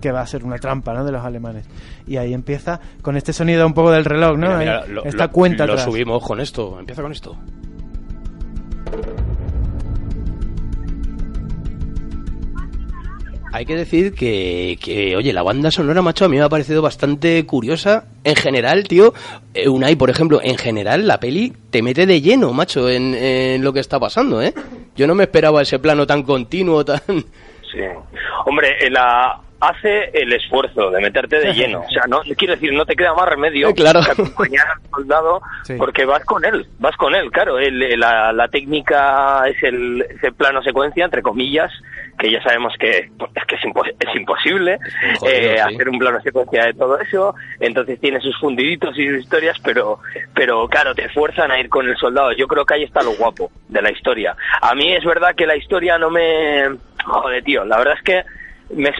[0.00, 1.04] que va a ser una trampa ¿no?
[1.04, 1.66] de los alemanes.
[2.06, 4.46] Y ahí empieza con este sonido un poco del reloj, ¿no?
[4.48, 5.86] Mira, mira, Ahí, lo, esta lo- cuenta lo atrás.
[5.86, 6.78] subimos con esto.
[6.78, 7.36] Empieza con esto.
[13.56, 17.46] Hay que decir que, oye, la banda sonora, macho, a mí me ha parecido bastante
[17.46, 18.04] curiosa.
[18.22, 19.14] En general, tío,
[19.54, 23.64] eh, Unai, por ejemplo, en general, la peli te mete de lleno, macho, en, en
[23.64, 24.52] lo que está pasando, ¿eh?
[24.94, 27.00] Yo no me esperaba ese plano tan continuo, tan...
[27.06, 27.80] Sí.
[28.44, 31.80] Hombre, eh, la hace el esfuerzo de meterte de lleno.
[31.80, 34.00] O sea, no quiero decir, no te queda más remedio claro.
[34.04, 35.74] que acompañar al soldado Sí.
[35.78, 37.58] porque vas con él, vas con él, claro.
[37.58, 41.72] El- la, la técnica es el, ese plano secuencia, entre comillas,
[42.18, 44.78] que ya sabemos que es que es, impo- es imposible
[45.12, 45.74] Es jodido, eh, sí.
[45.74, 47.34] hacer un plano secuencia de todo eso.
[47.60, 50.00] Entonces tiene sus fundiditos y sus historias, pero,
[50.34, 52.32] pero claro, te fuerzan a ir con el soldado.
[52.32, 54.36] Yo creo que ahí está lo guapo de la historia.
[54.60, 56.68] A mí es verdad que la historia no me...
[57.04, 58.22] Joder, tío, la verdad es que
[58.74, 58.92] me,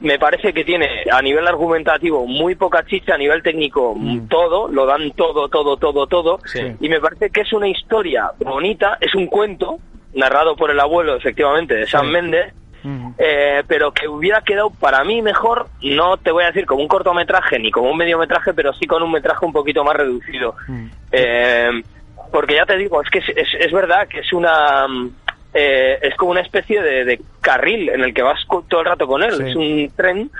[0.00, 3.96] me parece que tiene a nivel argumentativo muy poca chicha, a nivel técnico
[4.28, 6.38] todo, lo dan todo, todo, todo, todo.
[6.44, 6.60] Sí.
[6.80, 9.78] Y me parece que es una historia bonita, es un cuento
[10.14, 11.96] narrado por el abuelo, efectivamente, de Sí.
[12.04, 12.52] Méndez,
[12.84, 13.14] Ujú.
[13.18, 16.88] eh, pero que hubiera quedado para mí mejor, no te voy a decir como un
[16.88, 20.54] cortometraje ni como un mediometraje, pero sí con un metraje un poquito más reducido.
[20.68, 20.86] Mm.
[21.12, 21.70] Eh,
[22.32, 24.86] porque ya te digo, es que es, es, es verdad que es una...
[25.56, 28.38] eh, es como una especie de, de carril en el que vas
[28.68, 29.32] todo el rato con él.
[29.36, 29.42] Sí.
[29.50, 30.30] Es un tren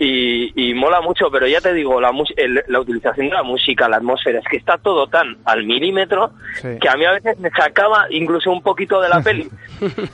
[0.00, 3.88] y, y mola mucho, pero ya te digo, la, el- la utilización de la música,
[3.88, 6.78] la atmósfera, es que está todo tan al milímetro Sí.
[6.80, 9.48] que a mí a veces me sacaba incluso un poquito de la peli.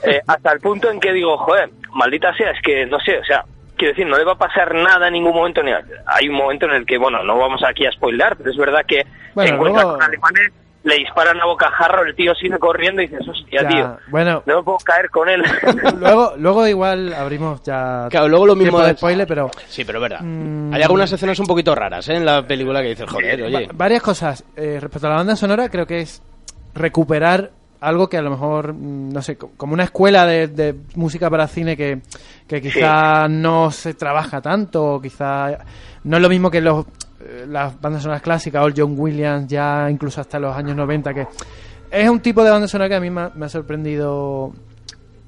[0.03, 3.23] Eh, hasta el punto en que digo, joder, maldita sea, es que no sé, o
[3.23, 3.45] sea,
[3.77, 5.63] quiero decir, no le va a pasar nada en ningún momento.
[5.63, 8.57] Ni hay un momento en el que, bueno, no vamos aquí a spoiler, pero es
[8.57, 10.51] verdad que Bueno, encuentra luego- con alemanes,
[10.83, 14.57] le disparan a bocajarro, el tío sigue corriendo y dices, hostia, Ya, tío, Bueno, no
[14.57, 15.43] me puedo caer con él.
[15.99, 20.01] luego, luego igual abrimos ya Claro, luego lo mismo de spoiler, pero Sí, pero es
[20.09, 20.21] verdad.
[20.21, 20.73] Mm.
[20.73, 22.15] Hay algunas escenas un poquito raras, ¿eh?
[22.15, 23.67] En la película que dices, joder, oye...
[23.67, 24.43] Va- varias cosas.
[24.55, 26.21] Eh, respecto a la banda sonora, creo que es
[26.73, 30.75] recuperar algo que a lo mejor, mm, no sé, co- como una escuela de, de
[30.95, 32.01] música para cine que,
[32.47, 35.57] que quizá no se trabaja tanto, o quizá
[36.03, 36.89] no es lo mismo que los, eh,
[37.47, 41.27] las bandas sonoras clásicas, o el John Williams, ya incluso hasta los años 90, que
[41.91, 44.53] es un tipo de banda sonora que a mí me ha, me ha sorprendido,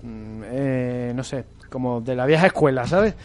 [0.02, 3.16] mm, eh, no sé, como de la vieja escuela, ¿sabes?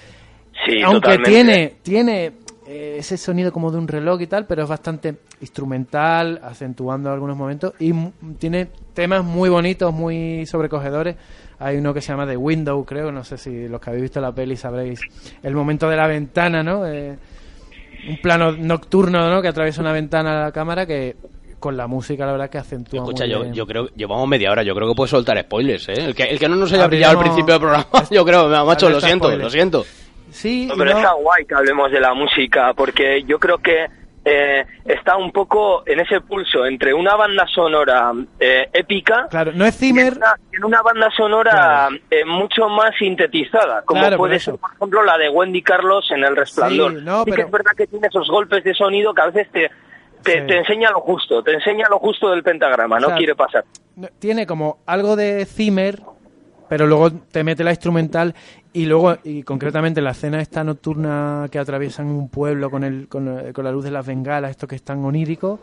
[0.67, 1.31] sí, aunque totalmente.
[1.31, 2.33] tiene tiene
[2.67, 7.37] eh, ese sonido como de un reloj y tal, pero es bastante instrumental, acentuando algunos
[7.37, 7.95] momentos y
[8.39, 11.17] tiene temas muy bonitos, muy sobrecogedores.
[11.61, 14.21] Hay uno que se llama The Window, creo, no sé si los que habéis visto
[14.21, 15.01] la peli sabréis
[15.43, 16.87] el momento de la ventana, ¿no?
[16.87, 17.17] Eh,
[18.09, 19.41] un plano nocturno, ¿no?
[19.43, 21.17] Que atraviesa una ventana a la cámara que
[21.59, 23.53] con la música la verdad que acentúa Escucha, muy yo, bien.
[23.55, 25.95] yo creo llevamos media hora, yo creo que puedes soltar spoilers, ¿eh?
[25.97, 28.89] El que, el que no nos haya pillado al principio del programa, yo creo, macho,
[28.89, 29.45] lo siento, spoiler.
[29.45, 29.85] lo siento.
[30.31, 33.87] Sí, No, pero no- está guay que hablemos de la música, porque yo creo que
[34.31, 39.65] eh, está un poco en ese pulso entre una banda sonora eh, épica claro, no
[39.65, 41.97] es y Zimmer, una, en una banda sonora Claro.
[42.11, 46.25] eh, mucho más sintetizada, como Claro, puede ser, por ejemplo, la de Wendy Carlos en
[46.25, 46.93] El Resplandor.
[46.99, 49.71] Sí, no, que es verdad que tiene esos golpes de sonido que a veces te
[50.23, 50.47] te, Sí.
[50.49, 53.65] te enseña lo justo, te enseña lo justo del pentagrama, no O sea, quiere pasar.
[54.19, 56.01] Tiene como algo de Zimmer,
[56.69, 58.35] pero luego te mete la instrumental
[58.73, 63.53] y luego, y concretamente la escena esta nocturna que atraviesan un pueblo con, el, con,
[63.53, 65.61] con la luz de las bengalas, esto que es tan onírico,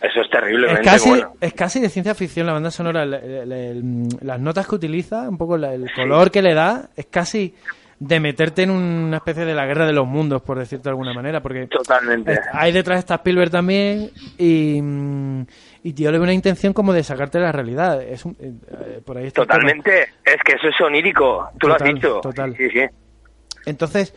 [0.00, 1.32] Eso es es terriblemente casi, bueno.
[1.40, 5.28] es casi de ciencia ficción la banda sonora, el- el- el- las notas que utiliza,
[5.28, 7.54] un poco la- el color que le da, es casi
[7.98, 11.14] de meterte en una especie de la guerra de los mundos, por decirte de alguna
[11.14, 12.32] manera, porque Totalmente.
[12.34, 15.46] est- hay detrás está Spielberg también y, mm,
[15.82, 18.02] y tío le ve una intención como de sacarte de la realidad.
[18.02, 19.42] Es un- eh, eh, por ahí está.
[19.42, 20.02] Totalmente.
[20.24, 22.20] Es que eso es onírico, tú lo Total, has dicho.
[22.20, 22.54] total.
[22.56, 22.80] Sí, sí.
[23.64, 24.14] Entonces,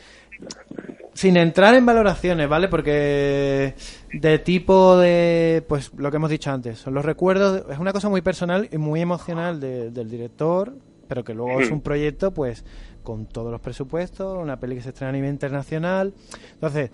[1.14, 2.68] sin entrar en valoraciones, ¿vale?
[2.68, 3.74] Porque
[4.14, 8.10] de tipo de, pues lo que hemos dicho antes, son los recuerdos, es una cosa
[8.10, 10.74] muy personal y muy emocional de- del director,
[11.08, 11.76] pero que luego es Hmm.
[11.76, 12.64] un proyecto, pues,
[13.04, 16.14] con todos los presupuestos, una peli que se estrena a nivel internacional.
[16.54, 16.92] Entonces,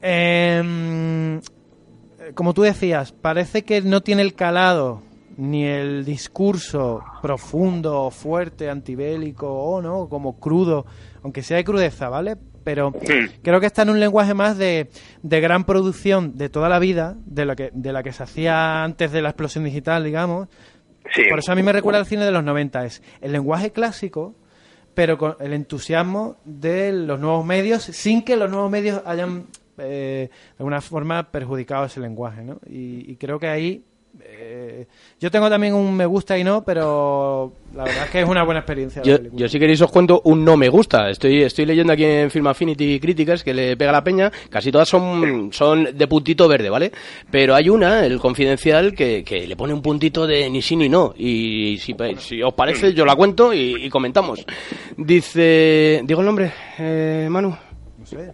[0.00, 1.40] em,
[2.34, 5.02] como tú decías, parece que no tiene el calado
[5.38, 10.84] ni el discurso profundo, fuerte, antibélico o no, como crudo,
[11.22, 12.36] aunque sea de crudeza, ¿vale?
[12.64, 12.92] Pero
[13.42, 14.90] creo que está en un lenguaje más de,
[15.22, 18.82] de gran producción de toda la vida, de la que de la que se hacía
[18.82, 20.48] antes de la explosión digital, digamos.
[21.14, 21.22] Sí.
[21.30, 24.34] Por eso a mí me recuerda al cine de los 90, es el lenguaje clásico,
[24.98, 30.28] pero con el entusiasmo de los nuevos medios, sin que los nuevos medios hayan eh,
[30.28, 32.58] de alguna forma perjudicado ese lenguaje, ¿no?
[32.66, 33.84] Y, y creo que ahí
[34.30, 34.86] eh,
[35.18, 38.44] yo tengo también un me gusta y no, pero la verdad es que es una
[38.44, 39.02] buena experiencia.
[39.02, 41.08] Yo, yo si queréis os cuento un no me gusta.
[41.10, 44.30] Estoy, estoy leyendo aquí en Film Affinity críticas que le pega la peña.
[44.50, 46.92] Casi todas son, son de puntito verde, ¿vale?
[47.30, 50.88] Pero hay una, el confidencial, que, que le pone un puntito de ni sí ni
[50.88, 51.14] no.
[51.16, 54.44] Y si, si os parece, yo la cuento y, y comentamos.
[54.96, 56.02] Dice...
[56.04, 57.56] ¿Digo el nombre, eh, Manu?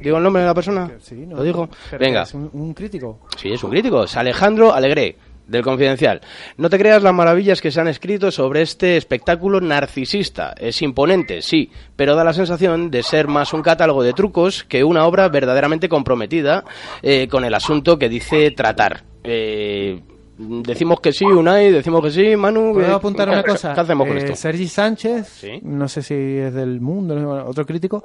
[0.00, 0.90] ¿Digo el nombre de la persona?
[1.00, 1.68] Sí, no, ¿Lo digo?
[1.98, 2.22] Venga.
[2.22, 3.20] Es un, un crítico.
[3.36, 4.04] Sí, es un crítico.
[4.04, 6.20] Es Alejandro Alegre, del Confidencial.
[6.56, 10.54] No te creas las maravillas que se han escrito sobre este espectáculo narcisista.
[10.58, 14.84] Es imponente, sí, pero da la sensación de ser más un catálogo de trucos que
[14.84, 16.64] una obra verdaderamente comprometida
[17.02, 19.02] eh, con el asunto que dice tratar.
[19.22, 20.00] Eh,
[20.38, 22.72] decimos que sí, Unai, decimos que sí, Manu.
[22.72, 23.74] ¿Puedo eh, apuntar una ¿qué- cosa?
[23.74, 24.36] ¿Qué hacemos con Eh, esto?
[24.36, 25.60] Sergi Sánchez, Sí.
[25.62, 28.02] no sé si es del mundo, otro crítico,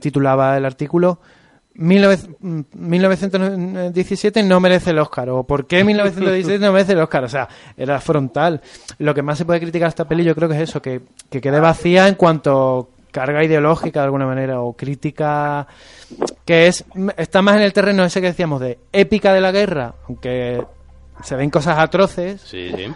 [0.00, 1.41] titulaba el artículo 19
[1.74, 7.24] 1917 no merece el Oscar o ¿por qué 1917 no merece el Oscar?
[7.24, 8.60] O sea, era frontal.
[8.98, 11.02] Lo que más se puede criticar a esta peli yo creo que es eso, que,
[11.30, 15.66] que quede vacía en cuanto carga ideológica de alguna manera o crítica
[16.46, 16.84] que es
[17.18, 20.64] está más en el terreno ese que decíamos de épica de la guerra, aunque
[21.22, 22.86] se ven cosas atroces, Sí, sí.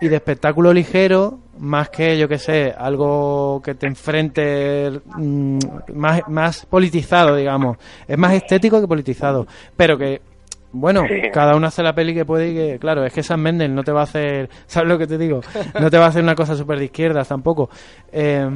[0.00, 5.58] y de espectáculo ligero, más que, yo que sé, algo que te enfrente mm,
[5.94, 7.76] más, más politizado, digamos.
[8.06, 9.46] Es más estético que politizado.
[9.76, 10.20] Pero que,
[10.72, 11.30] bueno, Sí.
[11.32, 13.82] cada uno hace la peli que puede y que, claro, es que Sam Mendes no
[13.82, 15.40] te va a hacer, ¿sabes lo que te digo?
[15.80, 17.70] No te va a hacer una cosa súper de izquierdas tampoco.
[18.12, 18.46] Eh,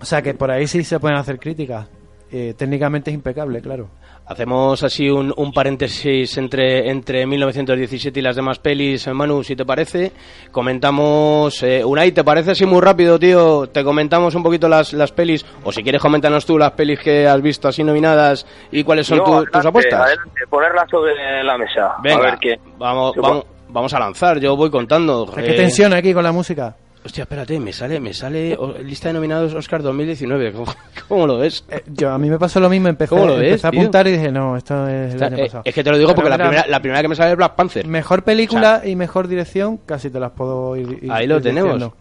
[0.00, 1.86] o sea que por ahí sí se pueden hacer críticas.
[2.32, 3.88] Eh, técnicamente es impecable, claro.
[4.26, 9.66] Hacemos así un, un paréntesis entre, entre 1917 y las demás pelis, Manu, si te
[9.66, 10.12] parece.
[10.50, 13.66] Comentamos, eh, Unai, ¿te parece así muy rápido, tío?
[13.68, 17.26] Te comentamos un poquito las, las pelis, o si quieres coméntanos tú las pelis que
[17.28, 20.00] has visto así nominadas y cuáles son No, tu- adelante, tus apuestas.
[20.00, 21.94] Adelante, ponerla sobre la mesa.
[22.02, 22.58] Venga, A ver qué.
[22.78, 25.30] vamos, vamos, vamos a lanzar, yo voy contando.
[25.34, 26.74] Qué Eh, tensión aquí con la música.
[27.04, 30.52] Hostia, espérate, me sale, me sale lista de nominados Oscar 2019.
[30.52, 30.72] ¿Cómo,
[31.08, 31.64] cómo lo ves?
[31.68, 34.06] Eh, yo a mí me pasó lo mismo, empecé, ¿Cómo lo ves, empecé a apuntar
[34.08, 35.62] y dije, no, esto es el Está- año eh, pasado.
[35.66, 37.54] es que te lo digo porque la primera, la primera que me sale es Black
[37.56, 37.86] Panther.
[37.86, 40.98] Mejor película y mejor dirección, casi te las puedo ir.
[41.04, 41.74] ir- Ahí lo ir tenemos.
[41.74, 41.96] diciendo.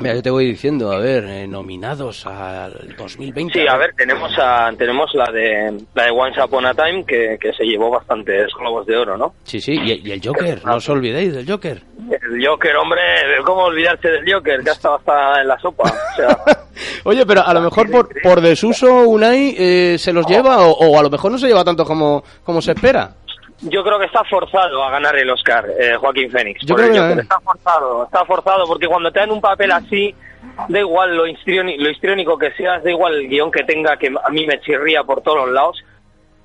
[0.00, 3.52] Mira, yo te voy diciendo, a ver, eh, nominados al 2020.
[3.60, 7.36] Sí, a ver, tenemos a, tenemos la de la de Once Upon a Time que,
[7.40, 9.34] que se llevó bastantes globos de oro, ¿no?
[9.44, 11.82] Sí, sí, y, y el Joker, no os olvidéis del Joker.
[12.10, 13.00] El Joker, hombre,
[13.44, 14.60] ¿cómo olvidarse del Joker?
[14.66, 15.84] Ha estado hasta en la sopa.
[15.84, 16.38] O sea,
[17.04, 20.98] Oye, pero a lo mejor por, por desuso Unai eh, se los lleva o, o
[20.98, 23.14] a lo mejor no se lleva tanto como, como se espera.
[23.64, 26.60] Yo creo que está forzado a ganar el Oscar, eh, Joaquín Phoenix.
[26.64, 27.20] Yo creo que.
[27.20, 30.14] Está forzado, está forzado porque cuando te dan un papel así,
[30.68, 34.46] da igual lo, histriónico que seas, da igual el guion que tenga, que a mí
[34.46, 35.84] me chirría por todos los lados,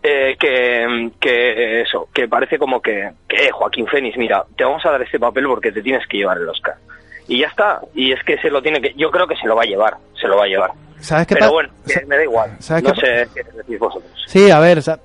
[0.02, 4.86] eh, que, que eso, que parece como que, que eh, Joaquín Phoenix, mira, te vamos
[4.86, 6.76] a dar este papel porque te tienes que llevar el Oscar.
[7.28, 9.56] Y ya está, y es que se lo tiene que, yo creo que se lo
[9.56, 10.72] va a llevar, se lo va a llevar.
[11.00, 14.12] ¿Sabes qué Pero bueno, que me da igual, ¿sabes no qué sé qué decís vosotros.
[14.26, 15.00] Sí, a ver, o sea,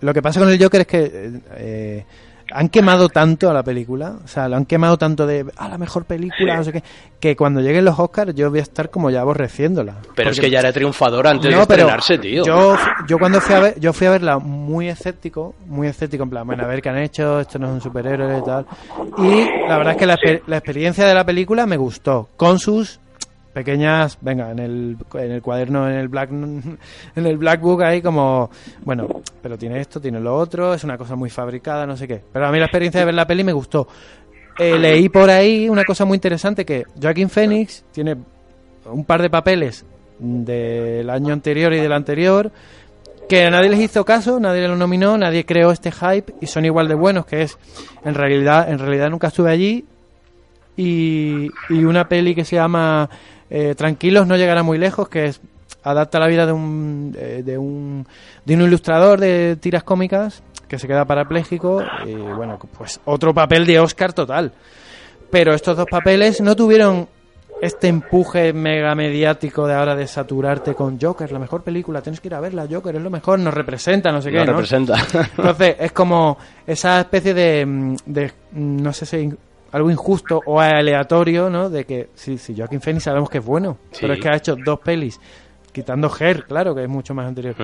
[0.00, 2.04] lo que pasa con el Joker es que eh,
[2.52, 5.78] han quemado tanto a la película, o sea, lo han quemado tanto de a la
[5.78, 6.82] mejor película, no sé qué,
[7.20, 9.94] que cuando lleguen los Oscars yo voy a estar como ya aborreciéndola.
[10.16, 12.44] Pero es Porque- que ya era triunfador antes No, de estrenarse, tío.
[12.44, 16.30] Yo, yo cuando fui a ver, yo fui a verla muy escéptico, muy escéptico, en
[16.30, 18.66] plan, bueno, a ver qué han hecho, esto no es un superhéroe y tal.
[19.18, 22.98] Y la verdad es que la experiencia de la película me gustó, con sus
[23.52, 26.78] pequeñas, venga, en el, en el cuaderno, en el black, en
[27.14, 28.50] el black book ahí como,
[28.82, 29.08] bueno,
[29.42, 32.22] pero tiene esto, tiene lo otro, es una cosa muy fabricada, no sé qué.
[32.32, 33.88] Pero a mí la experiencia de ver la peli me gustó.
[34.58, 38.16] Eh, leí por ahí una cosa muy interesante que Joaquín Phoenix tiene
[38.84, 39.84] un par de papeles
[40.18, 42.52] del año anterior y del anterior
[43.28, 46.64] que a nadie les hizo caso, nadie lo nominó, nadie creó este hype y son
[46.64, 47.56] igual de buenos, que es
[48.04, 49.84] en realidad en realidad nunca estuve allí
[50.76, 53.08] y, y una peli que se llama
[53.50, 55.40] eh, Tranquilos no llegará muy lejos, que es
[55.82, 58.06] adapta la vida de un, eh, de un
[58.44, 63.66] de un ilustrador de tiras cómicas que se queda parapléjico y bueno, pues otro papel
[63.66, 64.52] de Oscar total.
[65.30, 67.08] Pero estos dos papeles no tuvieron
[67.60, 72.28] este empuje mega mediático de ahora de saturarte con Joker, la mejor película, tienes que
[72.28, 74.52] ir a verla, Joker es lo mejor, nos representa, no sé qué, Lo ¿no?
[74.52, 74.94] representa.
[75.36, 79.30] Entonces, es como esa especie de, de, no sé si
[79.72, 81.70] algo injusto o aleatorio, ¿no?
[81.70, 83.98] De que, sí, sí, Joaquin Phoenix sabemos que es bueno, Sí.
[84.02, 85.20] pero es que ha hecho dos pelis,
[85.72, 87.54] quitando Her, claro, que es mucho más anterior.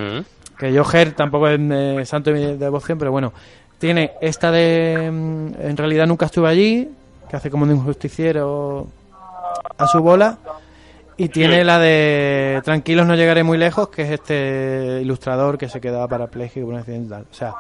[0.59, 3.33] Que yo Her tampoco es eh, santo de mi devoción, pero bueno,
[3.79, 6.89] tiene esta de, mm, en realidad nunca estuve allí,
[7.29, 8.87] que hace como de un justiciero
[9.77, 10.39] a su bola.
[11.19, 15.81] Y tiene la de Tranquilos no llegaré muy lejos, que es este ilustrador que se
[15.81, 17.15] quedaba parapléjico por un accidente.
[17.15, 17.55] O sea,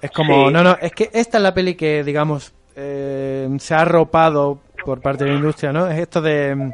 [0.00, 0.48] es como...
[0.48, 0.52] Sí.
[0.52, 5.00] No, no, es que esta es la peli que, digamos, eh, se ha arropado por
[5.00, 5.86] parte de la industria, ¿no?
[5.88, 6.54] Es esto de...
[6.54, 6.72] mm,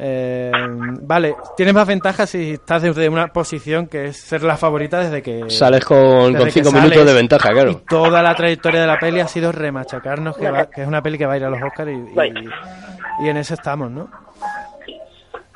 [0.00, 0.52] eh,
[1.02, 5.22] vale, tienes más ventajas si estás desde una posición que es ser la favorita desde
[5.22, 5.50] que...
[5.50, 6.84] Sales con, con cinco sales.
[6.90, 7.82] minutos de ventaja, Y claro.
[7.88, 11.18] toda la trayectoria de la peli ha sido remachacarnos, que, va- que es una peli
[11.18, 14.08] que va a ir a los Oscars y, y, y en eso estamos, ¿no?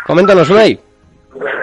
[0.05, 0.79] Coméntanos, Unai.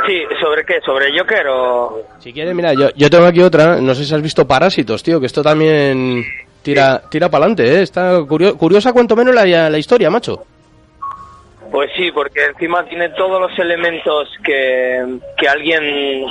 [0.08, 0.80] Sí, ¿sobre qué?
[0.86, 2.02] ¿Sobre Joker o...?
[2.20, 3.76] Si quieres, mira, yo, yo tengo aquí otra.
[3.82, 6.24] No sé si has visto Parásitos, tío, que esto también
[6.62, 7.82] tira, tira para adelante, ¿eh?
[7.82, 10.44] Está curio- curiosa cuanto menos la, la historia, macho.
[11.72, 16.26] Pues sí, porque encima tiene todos los elementos que, que alguien,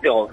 [0.00, 0.30] digo,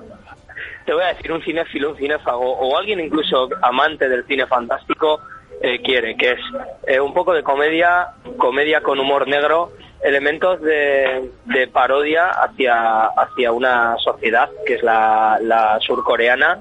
[0.86, 5.20] te voy a decir, un cinéfilo, un cinéfago, o alguien incluso amante del cine fantástico
[5.62, 6.40] eh, quiere, que es
[6.86, 9.72] eh, un poco de comedia, comedia con humor negro,
[10.04, 16.60] elementos de, de parodia hacia, hacia una sociedad que es la, la surcoreana,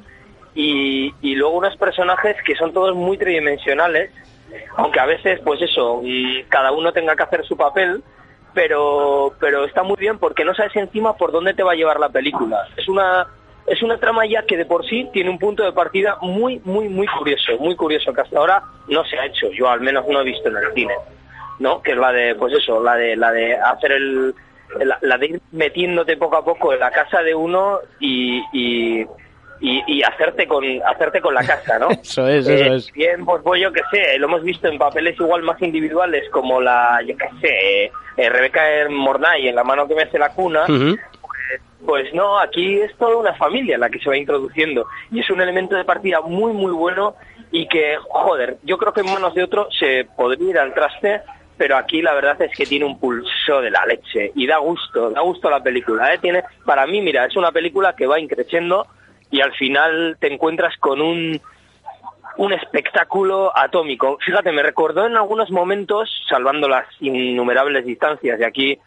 [0.55, 4.11] y, y luego unos personajes que son todos muy tridimensionales,
[4.77, 8.03] aunque a veces, pues eso, mm, cada uno tenga que hacer su papel,
[8.55, 11.99] pero, pero está muy bien porque no sabes encima por dónde te va a llevar
[11.99, 12.69] la película.
[12.77, 13.27] Es una,
[13.67, 16.89] es una trama ya que de por sí tiene un punto de partida muy, muy,
[16.89, 20.21] muy curioso, muy curioso, que hasta ahora no se ha hecho, yo al menos no
[20.21, 20.95] he visto en el cine,
[21.59, 21.83] ¿no?
[21.83, 24.35] Que es la de, pues eso, la de, la de hacer el,
[24.81, 29.07] la, la de ir metiéndote poco a poco en la casa de uno y, y,
[29.63, 31.89] y, y hacerte con hacerte con la casa, ¿no?
[32.03, 32.93] Eso es, eso Eh, es.
[32.93, 36.61] Bien, pues, pues yo qué sé, lo hemos visto en papeles igual más individuales como
[36.61, 37.85] la, yo qué sé,
[38.17, 40.97] eh, Rebeca Mornay en La mano que me hace la cuna, Ujú.
[41.87, 45.41] pues no, aquí es toda una familia la que se va introduciendo y es un
[45.41, 47.15] elemento de partida muy muy bueno
[47.51, 51.21] y que, joder, yo creo que en manos de otro se podría ir al traste,
[51.59, 55.11] pero aquí la verdad es que tiene un pulso de la leche y da gusto,
[55.11, 56.19] da gusto la película, ¿eh?
[56.19, 58.87] Tiene, para mí, mira, es una película que va increciendo
[59.33, 61.41] y al final te encuentras con un
[62.37, 64.17] un espectáculo atómico.
[64.25, 68.79] Fíjate, me recordó en algunos momentos, salvando las innumerables distancias, y aquí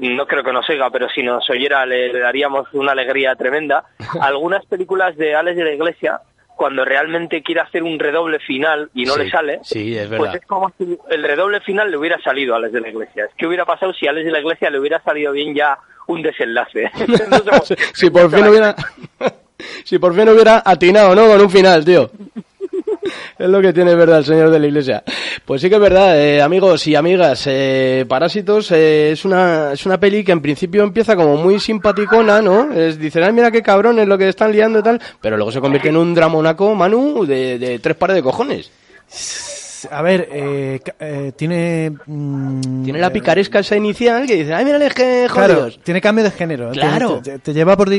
[0.00, 3.84] no creo que nos oiga, pero si nos oyera le, le daríamos una alegría tremenda,
[4.20, 6.20] algunas películas de Alex de la Iglesia,
[6.56, 10.20] cuando realmente quiere hacer un redoble final y no Sí, le sale, sí, es pues
[10.20, 10.36] verdad.
[10.36, 13.28] es como si el redoble final le hubiera salido a Alex de la Iglesia.
[13.36, 16.22] ¿Qué hubiera pasado si a Alex de la Iglesia le hubiera salido bien ya un
[16.22, 16.90] desenlace?
[17.94, 18.76] Si por fin hubiera
[19.84, 22.10] si por fin hubiera atinado no con un final tío.
[23.38, 25.02] Es lo que tiene verdad el señor de la iglesia
[25.44, 29.84] pues sí que es verdad eh, amigos y amigas eh, Parásitos eh, es una es
[29.84, 33.60] una peli que en principio empieza como muy simpaticona no es dicen ay mira qué
[33.62, 36.74] cabrón es lo que están liando y tal pero luego se convierte en un dramonaco
[36.74, 38.70] Manu de, de tres pares de cojones.
[39.90, 41.92] A ver, eh, eh, tiene...
[42.06, 46.24] mm, tiene la picaresca esa inicial que dice ay mira que Claro, jodidos tiene cambio
[46.24, 46.70] de género.
[46.70, 47.20] Claro.
[47.22, 47.90] Te, te- te lleva por...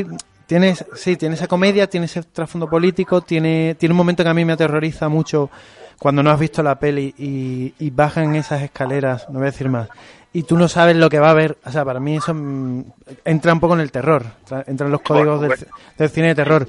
[0.46, 4.34] Tienes, sí, tiene esa comedia, tiene ese trasfondo político, tiene, tiene un momento que a
[4.34, 5.50] mí me aterroriza mucho
[5.98, 9.68] cuando no has visto la peli y, y bajan esas escaleras, no voy a decir
[9.68, 9.88] más,
[10.32, 11.56] y tú no sabes lo que va a haber.
[11.64, 12.84] O sea, para mí eso mm,
[13.24, 15.52] entra un poco en el terror, tra- entra en los códigos del,
[15.98, 16.68] del cine de terror.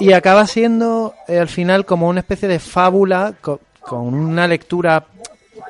[0.00, 5.04] y acaba siendo eh, al final como una especie de fábula co- con, una lectura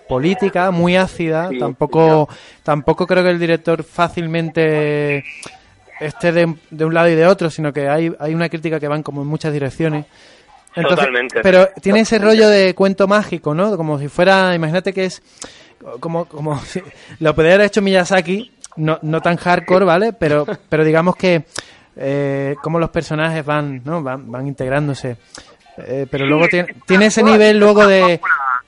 [0.09, 1.51] política muy ácida.
[1.51, 2.29] Sí, tampoco,
[2.63, 5.25] tampoco creo que el director fácilmente
[6.01, 8.89] esté de, de un lado y de otro, sino que hay, hay una crítica que
[8.89, 10.07] van como en muchas direcciones.
[10.75, 11.41] Totalmente.
[11.43, 13.77] Pero tiene ese rollo de cuento mágico, ¿no?
[13.77, 15.23] Como si fuera, imagínate que es
[16.01, 16.83] como, como si
[17.21, 20.13] lo podría haber hecho Miyazaki, no, no tan hardcore, ¿vale?
[20.13, 21.45] Pero, pero digamos que
[21.97, 24.03] eh, como los personajes van, ¿no?
[24.03, 25.17] Van, van integrándose.
[25.79, 28.21] Eh, pero luego tiene, tiene ese nivel luego de...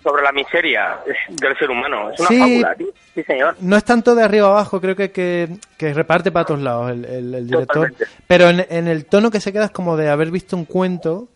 [0.08, 0.96] Sobre la miseria
[1.28, 2.10] del ser humano.
[2.10, 2.38] Es una Sí.
[2.38, 2.76] fábula.
[3.14, 3.56] Sí, señor.
[3.60, 7.04] No es tanto de arriba abajo, creo que, que, que reparte para todos lados el,
[7.04, 7.88] el- el director.
[7.90, 8.04] Totalmente.
[8.26, 11.28] Pero en, en el tono que se queda es como de haber visto un cuento,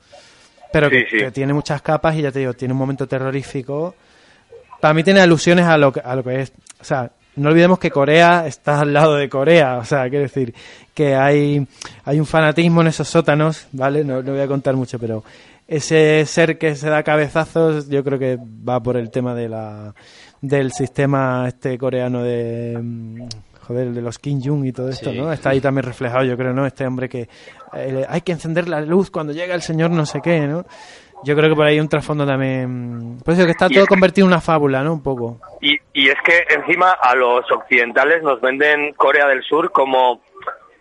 [0.73, 1.18] pero que, Sí, sí.
[1.18, 3.95] que tiene muchas capas y ya te digo, tiene un momento terrorífico.
[4.81, 6.53] Para mí tiene alusiones a lo que, a lo que es.
[6.81, 9.77] O sea, no olvidemos que Corea está al lado de Corea.
[9.77, 10.55] O sea, quiero decir
[10.95, 11.66] que hay,
[12.05, 14.03] hay un fanatismo en esos sótanos, ¿vale?
[14.05, 15.23] No, no voy a contar mucho, pero
[15.77, 19.95] ese ser que se da cabezazos, yo creo que va por el tema de la
[20.41, 23.29] del sistema este coreano de mm,
[23.66, 25.18] joder, de los Kim Jong y todo esto, Sí.
[25.18, 25.33] ¿no?
[25.33, 26.66] Está ahí también reflejado, yo creo, ¿no?
[26.66, 27.29] Este hombre que
[27.75, 30.64] eh, hay que encender la luz cuando llega el señor no sé qué, ¿no?
[31.25, 33.18] Yo creo que por ahí hay un trasfondo también.
[33.25, 34.93] Por eso que está Y todo es- convertido en una fábula, ¿no?
[34.95, 35.41] Un poco.
[35.61, 40.20] Y, y es que encima a los occidentales nos venden Corea del Sur como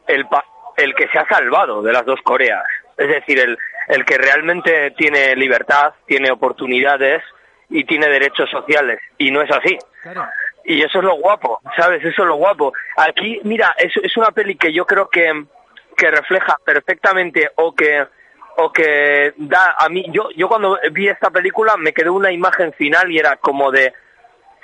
[0.08, 0.44] el, pa-
[0.78, 2.64] el que se ha salvado de las dos Coreas.
[3.02, 7.24] Es decir, el, el que realmente tiene libertad, tiene oportunidades
[7.70, 9.00] y tiene derechos sociales.
[9.18, 9.78] Y no es así.
[10.04, 10.26] Claro.
[10.64, 12.04] Y eso es lo guapo, ¿sabes?
[12.04, 12.74] Eso es lo guapo.
[12.98, 15.46] Aquí, mira, es, es una peli que yo creo que,
[15.98, 18.06] que refleja perfectamente o que
[18.58, 22.74] o que da a mí yo yo cuando vi esta película me quedó una imagen
[22.74, 23.94] final y era como de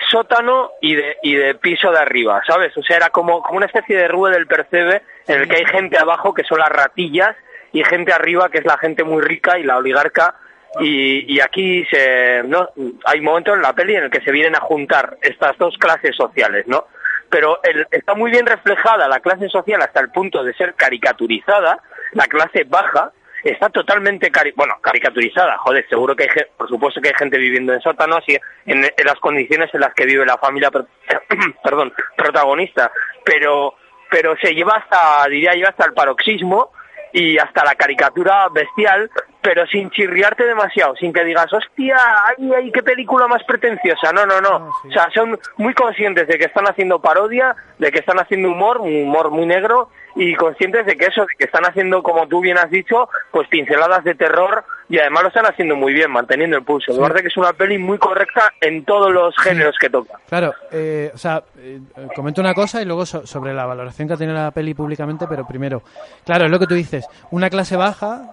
[0.09, 2.77] sótano y de y de piso de arriba, ¿sabes?
[2.77, 5.65] O sea, era como como una especie de rue del percebe en el que hay
[5.65, 7.35] gente abajo que son las ratillas
[7.73, 10.35] y gente arriba que es la gente muy rica y la oligarca
[10.79, 12.69] y, y aquí se no
[13.05, 16.15] hay momentos en la peli en el que se vienen a juntar estas dos clases
[16.15, 16.85] sociales, ¿no?
[17.29, 21.79] Pero el- está muy bien reflejada la clase social hasta el punto de ser caricaturizada,
[22.13, 23.11] la clase baja
[23.43, 27.73] está totalmente cari bueno caricaturizada, joder, seguro que hay por supuesto que hay gente viviendo
[27.73, 30.85] en sótanos y en, las condiciones en las que vive la familia per-
[31.63, 32.91] perdón, protagonista,
[33.23, 33.75] pero
[34.09, 36.71] pero se lleva hasta diría yo hasta el paroxismo
[37.13, 39.09] y hasta la caricatura bestial,
[39.41, 44.11] pero sin chirriarte demasiado, sin que digas, hostia, ay, ay, qué película más pretenciosa.
[44.11, 44.73] No, no, no.
[44.81, 44.89] Sí.
[44.89, 48.79] O sea, son muy conscientes de que están haciendo parodia, de que están haciendo humor,
[48.79, 52.41] un humor muy negro, y conscientes de que eso, de que están haciendo, como tú
[52.41, 56.57] bien has dicho, pues pinceladas de terror, y además lo están haciendo muy bien, manteniendo
[56.57, 56.93] el pulso.
[57.13, 60.17] Que es una peli muy correcta en todos los géneros que toca.
[60.29, 61.79] Claro, eh, o sea, eh,
[62.15, 65.25] comento una cosa y luego so- sobre la valoración que ha tenido la peli públicamente,
[65.27, 65.81] pero primero,
[66.25, 68.31] claro, es lo que tú dices, una clase baja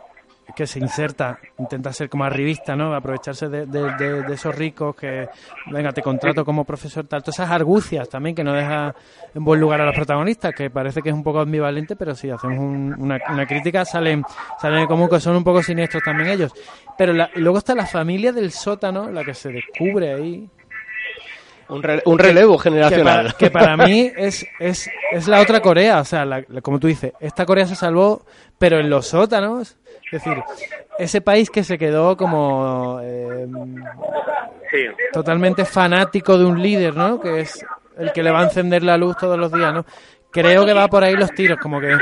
[0.55, 2.95] que se inserta, intenta ser como arribista, ¿no?
[2.95, 5.29] Aprovecharse de, de- de- de esos ricos que,
[5.71, 8.95] venga, te contrato como profesor, tal, todas esas argucias también que no deja
[9.35, 12.31] en buen lugar a los protagonistas, que parece que es un poco ambivalente, pero si
[12.31, 14.23] hacemos un- una, una crítica salen,
[14.61, 16.53] salen como que son un poco siniestros también ellos.
[16.99, 20.49] Pero la- luego está la familia del sótano, la que se descubre ahí,
[21.69, 23.25] Un, re- un relevo que generacional.
[23.27, 26.79] para, que para mí es, es, es la otra Corea, o sea, la- la- como
[26.79, 28.27] tú dices, esta Corea se salvó,
[28.59, 29.79] pero en los sótanos,
[30.17, 30.43] es decir,
[30.99, 33.47] ese país que se quedó como eh,
[34.71, 34.87] Sí.
[35.13, 37.21] totalmente fanático de un líder, ¿no?
[37.21, 37.65] Que es
[37.97, 39.85] el que le va a encender la luz todos los días, ¿no?
[40.33, 41.97] Creo que va por ahí los tiros, como que...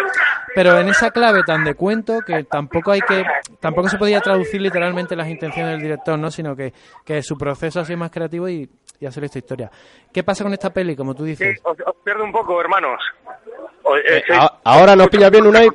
[0.54, 3.24] Pero en esa clave tan de cuento que tampoco hay que...
[3.60, 6.30] Tampoco se podía traducir literalmente las intenciones del director, ¿no?
[6.30, 6.72] Sino que,
[7.04, 8.68] que su proceso ha sido más creativo y,
[9.00, 9.70] y hacer esta historia.
[10.12, 11.60] ¿Qué pasa con esta peli, como tú Sí, dices?
[11.64, 13.00] os, os pierdo un poco, hermanos.
[13.82, 15.68] O- eh, Eh, soy- a- ahora nos pilla bien, Unai.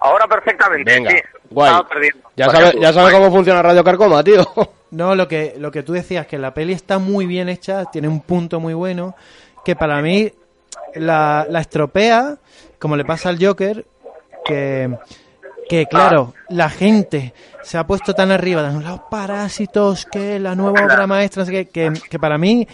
[0.00, 1.16] Ahora perfectamente, Venga, sí.
[1.50, 1.70] Guay.
[1.70, 2.30] Estaba perdiendo.
[2.36, 4.44] Ya sabes ya sabe cómo funciona Radio Carcoma, tío.
[4.90, 8.06] No, lo que, lo que tú decías, que la peli está muy bien hecha, tiene
[8.06, 9.16] un punto muy bueno,
[9.64, 10.32] que para mí
[10.94, 12.38] la, la estropea,
[12.78, 13.84] como le pasa al Joker,
[14.44, 14.96] que,
[15.68, 20.84] que claro, la gente se ha puesto tan arriba, de los parásitos, que la nueva
[20.84, 22.66] obra maestra, que, que para mí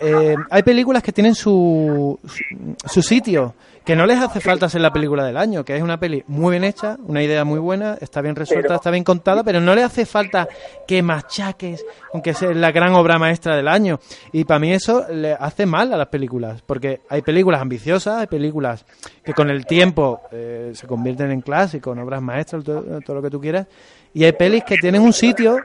[0.00, 3.54] eh, hay películas que tienen su, su, su sitio,
[3.88, 6.50] que no les hace falta ser la película del año, que es una peli muy
[6.50, 9.74] bien hecha, una idea muy buena, está bien resuelta, Pero- está bien contada, pero no
[9.74, 10.46] le hace falta
[10.86, 13.98] que machaques, aunque sea la gran obra maestra del año.
[14.30, 18.26] Y para mí eso le hace mal a las películas, porque hay películas ambiciosas, hay
[18.26, 18.84] películas
[19.24, 23.22] que con el tiempo eh, se convierten en clásicos, en obras maestras, todo, todo lo
[23.22, 23.68] que tú quieras,
[24.12, 25.56] y hay pelis que tienen un sitio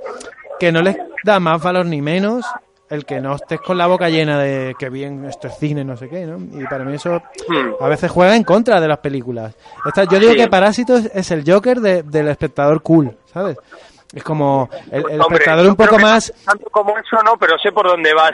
[0.58, 0.96] que no les
[1.26, 2.46] da más valor ni menos
[2.94, 5.98] el que no estés con la boca llena de que bien esto es cine, no
[5.98, 6.38] sé qué, ¿no?
[6.60, 7.22] Y para mí eso
[7.80, 9.56] a veces juega en contra de las películas.
[9.86, 10.38] Esta, yo digo Sí.
[10.38, 13.58] que Parásito es, es el Joker de- del espectador cool, ¿sabes?
[14.14, 16.32] Es como el, el Hombre, espectador un poco más...
[16.46, 18.34] Tanto como eso no, pero sé por dónde vas.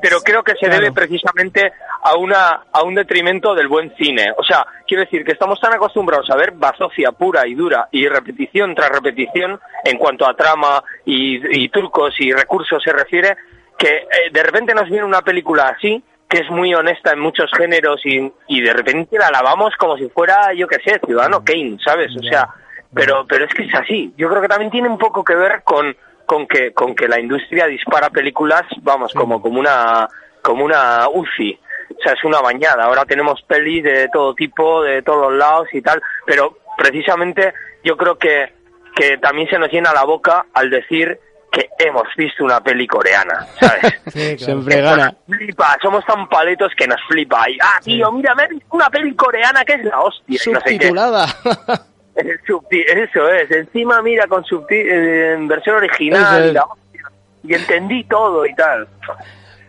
[0.00, 0.76] Pero creo que se Claro.
[0.76, 1.72] debe precisamente
[2.02, 4.32] a una a un detrimento del buen cine.
[4.38, 8.08] O sea, quiero decir que estamos tan acostumbrados a ver bazofia pura y dura y
[8.08, 13.36] repetición tras repetición en cuanto a trama y, y trucos y recursos se refiere,
[13.80, 17.50] que eh, de repente nos viene una película así que es muy honesta en muchos
[17.56, 21.76] géneros y, y de repente la alabamos como si fuera, yo qué sé, Ciudadano Kane,
[21.84, 22.14] ¿sabes?
[22.16, 22.48] O sea,
[22.94, 24.14] pero pero es que es así.
[24.16, 27.18] Yo creo que también tiene un poco que ver con con que con que la
[27.18, 30.08] industria dispara películas, vamos, como como una
[30.40, 31.58] como una UCI.
[31.98, 32.84] O sea, es una bañada.
[32.84, 38.16] Ahora tenemos pelis de todo tipo, de todos lados y tal, pero precisamente yo creo
[38.16, 38.52] que
[38.94, 41.18] que también se nos llena la boca al decir
[41.50, 44.00] que hemos visto una peli coreana, ¿sabes?
[44.12, 44.38] Sí, claro.
[44.38, 45.14] Siempre gana.
[45.26, 47.48] Nos flipa, somos tan paletos que nos flipa.
[47.50, 50.40] Y, ah, tío, mira, me he visto una peli coreana que es la hostia.
[50.46, 50.72] y no sé qué.
[50.74, 51.26] Subtitulada.
[52.16, 56.50] El subti- eso es, encima mira con subti eh, en versión original es.
[56.50, 57.02] y, la hostia.
[57.44, 58.86] y entendí todo y tal.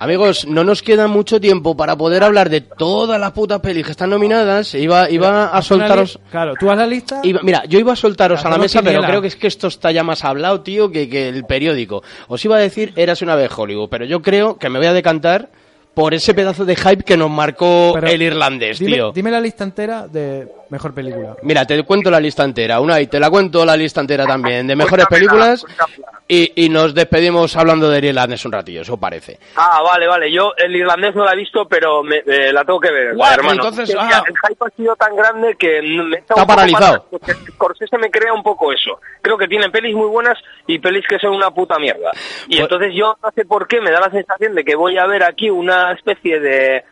[0.02, 3.92] Amigos, no nos queda mucho tiempo para poder hablar de todas las putas pelis que
[3.92, 4.74] están nominadas.
[4.74, 6.20] Iba, iba a soltaros...
[6.32, 7.22] Claro, tú haz la lista...
[7.24, 9.68] Iba- mira, yo iba a soltaros a la mesa, pero creo que es que esto
[9.68, 12.02] está ya más hablado, tío, que, que el periódico.
[12.28, 14.94] Os iba a decir, eras una vez Hollywood, pero yo creo que me voy a
[14.94, 15.50] decantar
[15.94, 19.12] por ese pedazo de hype que nos marcó Pero el irlandés, dime, tío.
[19.12, 21.36] Dime la lista entera de mejor película.
[21.44, 24.66] Mira, te cuento la lista entera, una y te la cuento la lista entera también,
[24.66, 26.22] de mejores Cuéntamela, películas, cuéntamela.
[26.28, 29.38] y, y nos despedimos hablando de irlandés un ratillo, eso parece.
[29.58, 30.32] Ah, vale, vale.
[30.32, 33.34] Yo el irlandés no la he visto, pero me, eh, la tengo que ver, Guau,
[33.34, 33.54] hermano.
[33.66, 34.24] entonces, ah.
[34.26, 37.06] El hype ha sido tan grande que me he Está poco paralizado.
[37.12, 39.00] porque Scorsese me crea un poco eso.
[39.22, 42.12] Creo que tiene pelis muy buenas y pelis que son una puta mierda.
[42.48, 44.98] Y Pues- entonces yo no sé por qué me da la sensación de que voy
[44.98, 46.84] a ver aquí una especie de de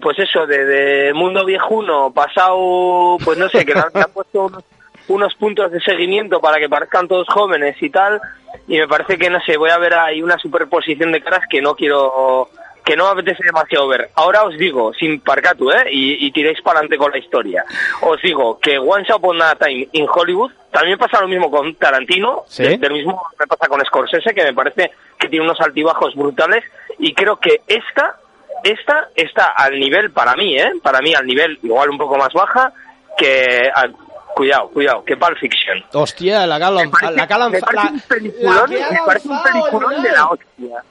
[0.00, 4.64] pues eso, de, de mundo viejuno pasado, pues no sé, que le han, puesto unos,
[5.08, 8.20] unos puntos de seguimiento para que parezcan todos jóvenes y tal,
[8.66, 11.60] y me parece que, no sé, voy a ver ahí una superposición de caras que
[11.60, 12.48] no quiero,
[12.82, 14.10] que no me apetece demasiado ver.
[14.14, 15.84] Ahora os digo, sin parcatu, ¿eh?
[15.90, 17.64] Y, y tiréis para adelante con la historia.
[18.00, 22.44] Os digo que Once Upon a Time in Hollywood, también pasa lo mismo con Tarantino,
[22.46, 22.62] Sí.
[22.62, 26.64] del del mismo me pasa con Scorsese, que me parece que tiene unos altibajos brutales,
[26.98, 28.16] y creo que esta
[28.62, 30.72] esta está al nivel, para mí, ¿eh?
[30.82, 32.72] Para mí, al nivel igual un poco más baja
[33.16, 33.70] que...
[33.74, 33.94] al-
[34.34, 35.84] cuidado, cuidado, que Pulp Fiction.
[35.92, 40.26] Hostia, la parece, la ha me parece un peliculón, me parece un peliculón de la
[40.26, 40.84] hostia.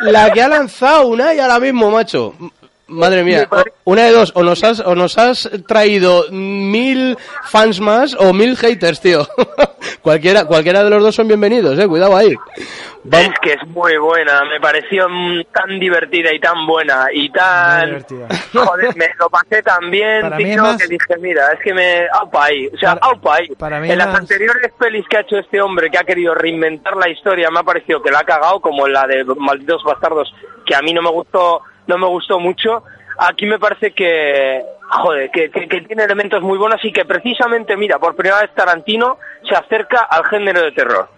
[0.00, 2.32] La que ha lanzado una y ahora mismo, macho.
[2.92, 3.48] Madre mía,
[3.84, 8.56] una de dos, o nos has, o nos has traído mil fans más o mil
[8.56, 9.26] haters, tío.
[10.02, 12.34] cualquiera, cualquiera de los dos son bienvenidos, eh, cuidado ahí.
[13.04, 17.30] Vamos, Es que es muy buena, me pareció mm, tan divertida y tan buena y
[17.32, 17.86] tan...
[17.86, 18.28] divertida.
[18.52, 22.06] Joder, me lo pasé tan bien, Tito, más- que dije, mira, es que me...
[22.12, 23.48] Aupa ahí, o sea, Para- aupa ahí.
[23.58, 26.32] para mí en las más- anteriores pelis que ha hecho este hombre, que ha querido
[26.34, 29.82] reinventar la historia, me ha parecido que la ha cagado, como en la de Malditos
[29.82, 30.32] Bastardos,
[30.64, 32.84] que a mí no me gustó, no me gustó mucho.
[33.18, 37.76] Aquí me parece que, joder, que, que- que tiene elementos muy buenos y que precisamente,
[37.76, 39.18] mira, por primera vez Tarantino
[39.48, 41.08] se acerca al género de terror.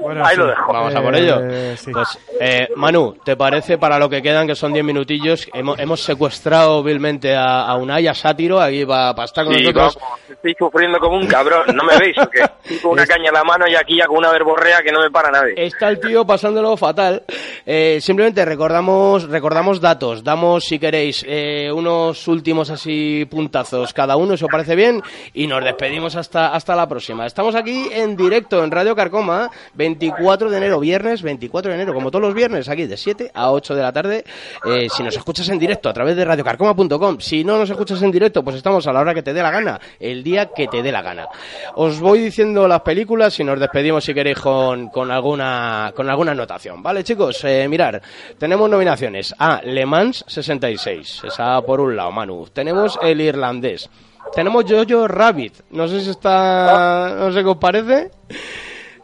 [0.00, 0.40] Bueno, Ahí sí.
[0.40, 0.72] lo dejo.
[0.72, 1.76] vamos a por Eh, ello.
[1.76, 1.90] sí.
[1.92, 5.48] Pues, eh, Manu, ¿te parece para lo que quedan, que son 10 minutillos?
[5.54, 9.96] Hemos, hemos secuestrado vilmente a, a Unai, a Sátiro, aquí para estar con Sí, nosotros.
[10.00, 12.42] vamos, estoy sufriendo como un cabrón, ¿no me veis o qué?
[12.64, 15.00] Estoy con una caña en la mano y aquí ya con una verborrea que no
[15.00, 15.54] me para nadie.
[15.56, 17.22] Está el tío pasándolo fatal.
[17.64, 20.22] Eh, simplemente recordamos, recordamos datos.
[20.22, 25.02] Damos, si queréis, eh, unos últimos así puntazos cada uno, si os parece bien.
[25.32, 27.26] Y nos despedimos hasta, hasta la próxima.
[27.26, 32.10] Estamos aquí en directo en Radio Carcoma, 24 de enero, viernes 24 de enero, como
[32.10, 34.24] todos los viernes, aquí de 7 a 8 de la tarde.
[34.64, 38.10] Eh, si nos escuchas en directo a través de radiocarcoma.com, si no nos escuchas en
[38.10, 40.82] directo, pues estamos a la hora que te dé la gana, el día que te
[40.82, 41.26] dé la gana.
[41.74, 46.32] Os voy diciendo las películas y nos despedimos si queréis con, con alguna con alguna
[46.32, 46.82] anotación.
[46.82, 48.00] Vale, chicos, eh, mirar,
[48.38, 52.46] tenemos nominaciones a Le Mans 66, esa por un lado, Manu.
[52.52, 53.88] Tenemos El Irlandés.
[54.34, 58.10] Tenemos Jojo Rabbit, no sé si está, no sé qué os parece.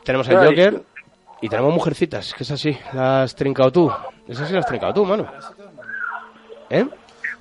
[0.04, 0.82] Tenemos el Joker
[1.40, 3.90] y tenemos Mujercitas, que es así, las has trincado tú.
[4.28, 5.26] Esas sí las has trincado tú, Manu.
[6.70, 6.86] ¿Eh?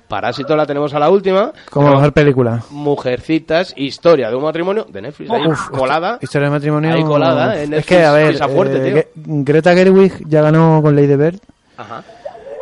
[0.08, 1.52] Parásito la tenemos a la última.
[1.70, 2.62] Como Pero mejor película.
[2.70, 5.30] Mujercitas, historia de un matrimonio de Netflix.
[5.30, 6.18] ahí, Uf, colada.
[6.20, 6.92] Historia de matrimonio.
[6.94, 9.24] Ahí colada, en es que, a ver, fuerte, eh, tío.
[9.44, 11.38] Greta Gerwig ya ganó con Lady Bird,
[11.76, 12.02] Ajá.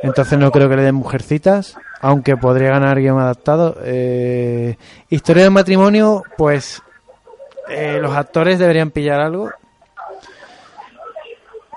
[0.03, 3.76] entonces no creo que le den mujercitas, aunque podría ganar guion adaptado.
[3.82, 4.76] Eh,
[5.09, 6.82] historia de matrimonio, pues
[7.70, 9.51] eh, los actores deberían pillar algo.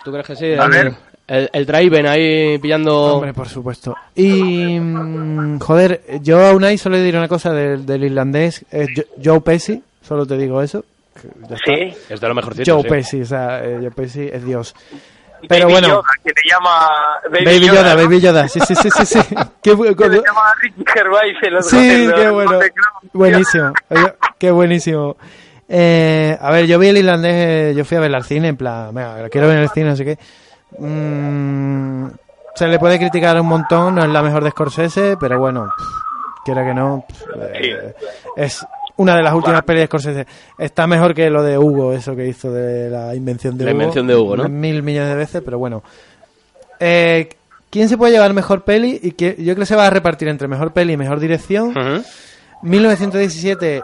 [0.04, 0.45] ¿Tú crees que sí?
[0.54, 0.93] A el, ver.
[1.28, 3.16] El, el Driven ahí pillando...
[3.16, 3.95] Hombre, por supuesto.
[4.16, 8.89] Y, mm, joder, yo a Unai solo le diré una cosa del, del irlandés, es
[8.95, 10.84] Jo- Joe Pesci, solo te digo eso.
[11.66, 11.93] Sí.
[12.10, 12.89] Es de lo mejorcito, Joe sí.
[12.89, 14.74] Pesci, o sea, eh, Joe Pesci es Dios.
[15.47, 16.88] Pero Baby bueno, Yoda, que te llama
[17.32, 18.02] Baby, Baby Yoda, ¿no?
[18.04, 19.20] Baby Yoda, sí, sí, sí, sí, sí.
[19.64, 22.60] Qué Que le llama Ricky Gervais en los Sí, qué bueno.
[23.14, 23.74] Buenísimo.
[24.38, 25.18] Qué buenísimo.
[25.74, 28.57] Eh, a ver, yo vi el irlandés, eh, yo fui a ver al cine, en
[28.57, 30.17] plan, venga, quiero ver el cine, no sé qué.
[30.78, 32.07] Mm,
[32.55, 36.43] se le puede criticar un montón, no es la mejor de Scorsese, pero bueno, pff,
[36.43, 37.22] quiera que no, pff,
[37.53, 37.95] eh,
[38.36, 38.65] es
[38.97, 40.28] una de las últimas pelis de Scorsese.
[40.59, 43.80] Está mejor que lo de Hugo, eso que hizo de la invención de La Hugo.
[43.80, 44.49] invención de Hugo, ¿no?
[44.49, 45.84] Mil millones de veces, pero bueno.
[46.82, 47.30] Eh,
[47.69, 48.99] ¿Quién se puede llevar mejor peli?
[49.01, 51.69] Y que, yo creo que se va a repartir entre mejor peli y mejor dirección.
[51.69, 52.03] Ujú.
[52.63, 53.82] 1917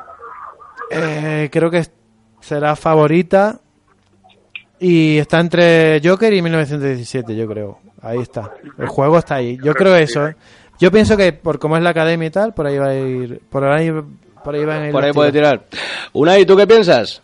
[0.92, 1.86] eh, creo que
[2.42, 3.60] será favorita
[4.80, 9.74] y está entre Joker y 1917 yo creo ahí está el juego está ahí yo
[9.74, 10.36] creo eso ¿eh?
[10.80, 13.42] yo pienso que por cómo es la academia y tal por ahí va a ir
[13.50, 13.92] por ahí
[14.48, 15.66] por ahí van a ir Por ahí puede tirar.
[16.14, 17.22] Unai, ¿tú qué piensas?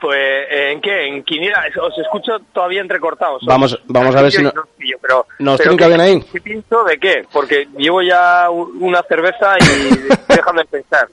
[0.00, 1.06] Pues, eh, ¿en qué?
[1.08, 1.64] ¿En Quiniela?
[1.82, 3.42] Os escucho todavía entrecortados.
[3.46, 4.52] Vamos- vamos a ver si no-
[5.00, 6.20] Pero, nos pero trinca ¿qué- bien ahí.
[6.32, 7.24] ¿Qué pienso de qué?
[7.32, 9.64] Porque llevo ya una cerveza y
[10.58, 11.08] de pensar.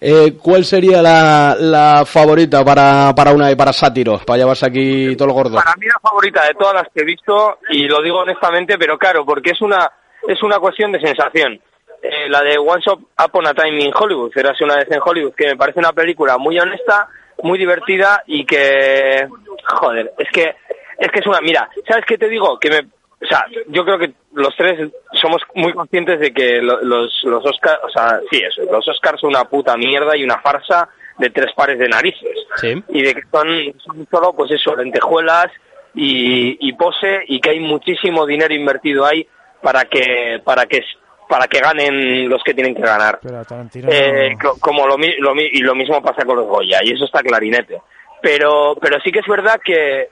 [0.00, 4.18] Eh, ¿Cuál sería la, la favorita para, para Unai, para Sátiro?
[4.24, 5.56] Para llevarse aquí todo lo gordo.
[5.56, 8.96] Para mí la favorita de todas las que he visto, y lo digo honestamente, pero
[8.98, 9.90] claro, porque es una,
[10.26, 11.60] es una cuestión de sensación.
[12.02, 15.34] Eh, la de One Shot Upon a Time in Hollywood, Érase una vez en Hollywood,
[15.34, 17.08] que me parece una película muy honesta,
[17.42, 19.28] muy divertida y que,
[19.64, 20.54] joder, es que,
[20.98, 22.58] es que es una, mira, ¿sabes qué te digo?
[22.58, 26.80] Que me, o sea, yo creo que los tres somos muy conscientes de que lo-
[26.82, 30.38] los, los Oscars, o sea, sí, eso, los Oscars son una puta mierda y una
[30.40, 32.80] farsa de tres pares de narices Sí.
[32.90, 33.48] y de que son,
[33.84, 35.46] son solo pues eso lentejuelas
[35.94, 39.26] y, y pose y que hay muchísimo dinero invertido ahí
[39.60, 40.84] para que para que
[41.28, 43.20] para que ganen los que tienen que ganar.
[43.22, 46.92] Pero a Tarantino Eh, como lo, lo y lo mismo pasa con los Goya y
[46.92, 47.80] eso está clarinete.
[48.22, 50.08] Pero pero sí que es verdad que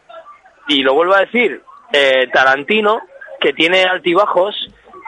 [0.69, 1.63] y lo vuelvo a decir
[1.93, 3.01] eh, Tarantino
[3.41, 4.55] que tiene altibajos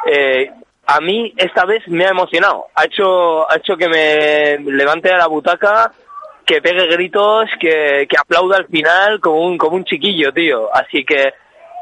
[0.07, 0.51] eh,
[0.87, 2.67] a mí esta vez me ha emocionado.
[2.75, 5.93] Ha hecho ha hecho que me levante de la butaca
[6.47, 10.75] que pegue gritos que, que aplauda al final como un como un chiquillo tío.
[10.75, 11.35] Así que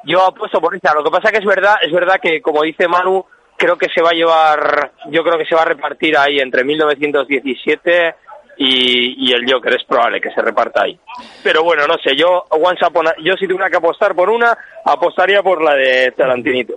[0.05, 2.89] yo apuesto por esa lo que pasa que es verdad es verdad que como dice
[2.89, 3.25] Manu
[3.57, 6.65] creo que se va a llevar yo creo que se va a repartir ahí entre
[6.65, 8.15] 1917
[8.59, 10.99] y, y el Joker es probable que se reparta ahí
[11.43, 14.57] pero bueno no sé yo Once Upon a- yo si tuviera que apostar por una
[14.85, 16.75] apostaría por la de Tarantinito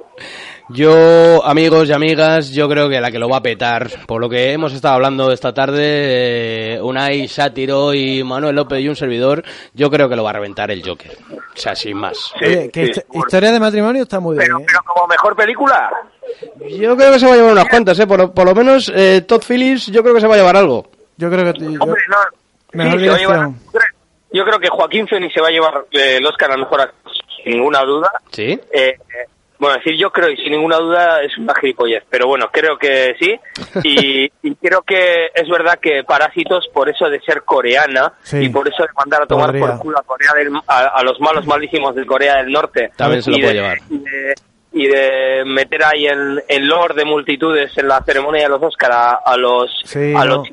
[0.71, 4.30] Yo, amigos y amigas, yo creo que la que lo va a petar, por lo
[4.30, 9.43] que hemos estado hablando esta tarde, eh, Unai, Sátiro y Manuel López y un servidor,
[9.73, 11.17] yo creo que lo va a reventar el Joker.
[11.34, 12.32] O sea, sin más.
[12.39, 14.65] Oye, que sí, histo- por- historia de matrimonio está muy bien pero, ¿eh?
[14.67, 15.89] pero como mejor película
[16.69, 18.05] Yo creo que se va a llevar unas cuantas, ¿eh?
[18.05, 20.55] Por, lo- por lo menos eh, Todd Phillips yo creo que se va a llevar
[20.55, 20.86] algo.
[21.20, 22.17] Yo creo que yo- Hombre, no.
[22.74, 23.49] Mejor Sí, llevar-
[24.32, 27.11] yo creo que Joaquín Phoenix se va a llevar eh, el Oscar a mejor actor,
[27.43, 28.09] sin ninguna duda.
[28.32, 28.51] ¿Sí?
[28.51, 28.59] Eh,
[28.97, 28.97] eh,
[29.57, 33.15] bueno, decir yo creo y sin ninguna duda es una gilipollez, pero bueno, creo que
[33.20, 33.36] sí.
[33.84, 38.38] Y, y creo que es verdad que Parásitos, por eso de ser coreana Sí.
[38.45, 39.65] y por eso de mandar a tomar Podría.
[39.67, 42.91] por culo a, Corea del, a, a los malos malísimos de Corea del Norte.
[42.95, 43.78] También se lo puede de- llevar.
[43.89, 44.36] Y de,
[44.72, 48.91] y de meter ahí el, el lord de multitudes en la ceremonia de los Oscar
[48.91, 50.38] a, a los Sí, a no.
[50.38, 50.47] los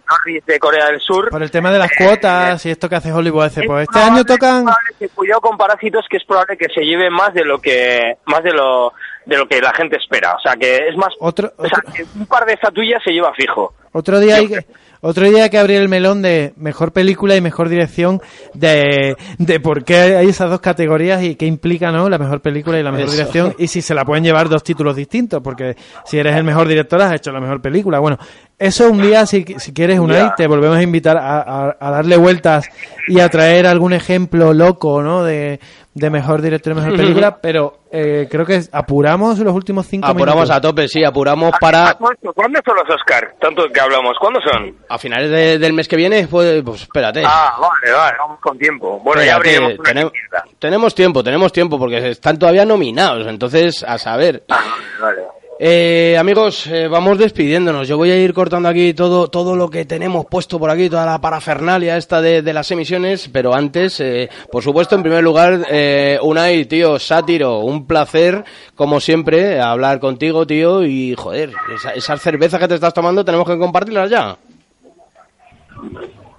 [0.47, 1.29] de Corea del Sur.
[1.29, 3.93] por el tema de las cuotas y esto que hace Hollywood hace Es pues este
[3.93, 4.65] probable- año tocan
[4.99, 8.43] que cuidado con parásitos que es probable que se lleve más de lo que más
[8.43, 8.95] de lo
[9.27, 12.05] de lo que la gente espera o sea que es más Otro- o sea que
[12.19, 14.65] un par de estatuillas se lleva fijo Otro día hay que,
[15.07, 18.21] otro día hay que abrir el melón de mejor película y mejor dirección
[18.55, 22.09] de, de por qué hay esas dos categorías y qué implica ¿no?
[22.09, 23.17] la mejor película y la mejor Eso.
[23.17, 26.69] dirección y si se la pueden llevar dos títulos distintos porque si eres el mejor
[26.69, 28.19] director has hecho la mejor película bueno
[28.59, 30.35] eso un día si, si quieres Unai Ya.
[30.35, 32.67] te volvemos a invitar a, a- a darle vueltas
[33.09, 35.23] y a traer algún ejemplo loco ¿no?
[35.25, 35.61] de,
[35.97, 40.43] de mejor director y mejor película pero eh, creo que apuramos los últimos cinco Apuramos
[40.43, 41.95] minutos a tope, sí, apuramos Ah, para...
[41.95, 43.35] ¿Cuándo ¿Cuándo son los Oscar?
[43.41, 44.15] Tanto que hablamos.
[44.21, 44.77] ¿Cuándo son?
[44.91, 47.23] A finales de- del mes que viene, pues, pues espérate.
[47.25, 49.01] Ah, vale, vale, vamos con tiempo.
[49.03, 50.45] Bueno, ya abriremos una tenem- mierda.
[50.59, 54.45] tenemos tiempo, tenemos tiempo, porque están todavía nominados, entonces, a saber.
[54.51, 54.61] Ah,
[55.01, 55.29] vale, vale.
[55.59, 57.89] Eh, amigos, eh, vamos despidiéndonos.
[57.89, 61.07] Yo voy a ir cortando aquí todo, todo lo que tenemos puesto por aquí, toda
[61.07, 65.61] la parafernalia esta de, de las emisiones, pero antes, eh, por supuesto, en primer lugar,
[65.71, 68.45] eh, Unai, tío, Sátiro, un placer,
[68.75, 73.47] como siempre, hablar contigo, tío, y joder, esa- esas cervezas que te estás tomando tenemos
[73.49, 74.37] que compartirlas ya.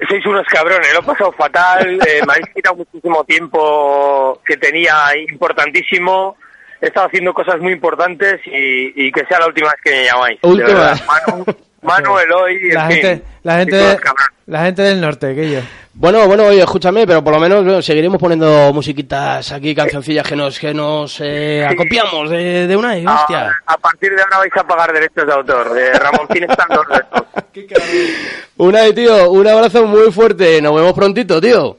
[0.08, 4.94] sois unos cabrones, lo he pasado fatal, eh, me habéis quitado muchísimo tiempo que tenía
[5.30, 6.38] importantísimo,
[6.82, 10.06] he estado haciendo cosas muy importantes y, y que sea la última vez que me
[10.06, 10.40] llamáis.
[10.44, 10.68] Última.
[10.68, 11.00] verdad.
[11.08, 11.46] Manu,
[11.82, 13.98] Manu, Eloy, en La fin, gente, la gente,
[14.46, 15.60] la gente del norte, que yo.
[16.00, 20.36] Bueno, bueno, oye, escúchame, pero por lo menos bueno, seguiremos poniendo musiquitas aquí, cancioncillas que
[20.36, 23.48] nos, que nos eh, acopiamos de, de una y hostia.
[23.66, 26.68] A, a partir de ahora vais a pagar derechos de autor, de estos.
[28.58, 31.78] Una y tío, un abrazo muy fuerte, nos vemos prontito, tío.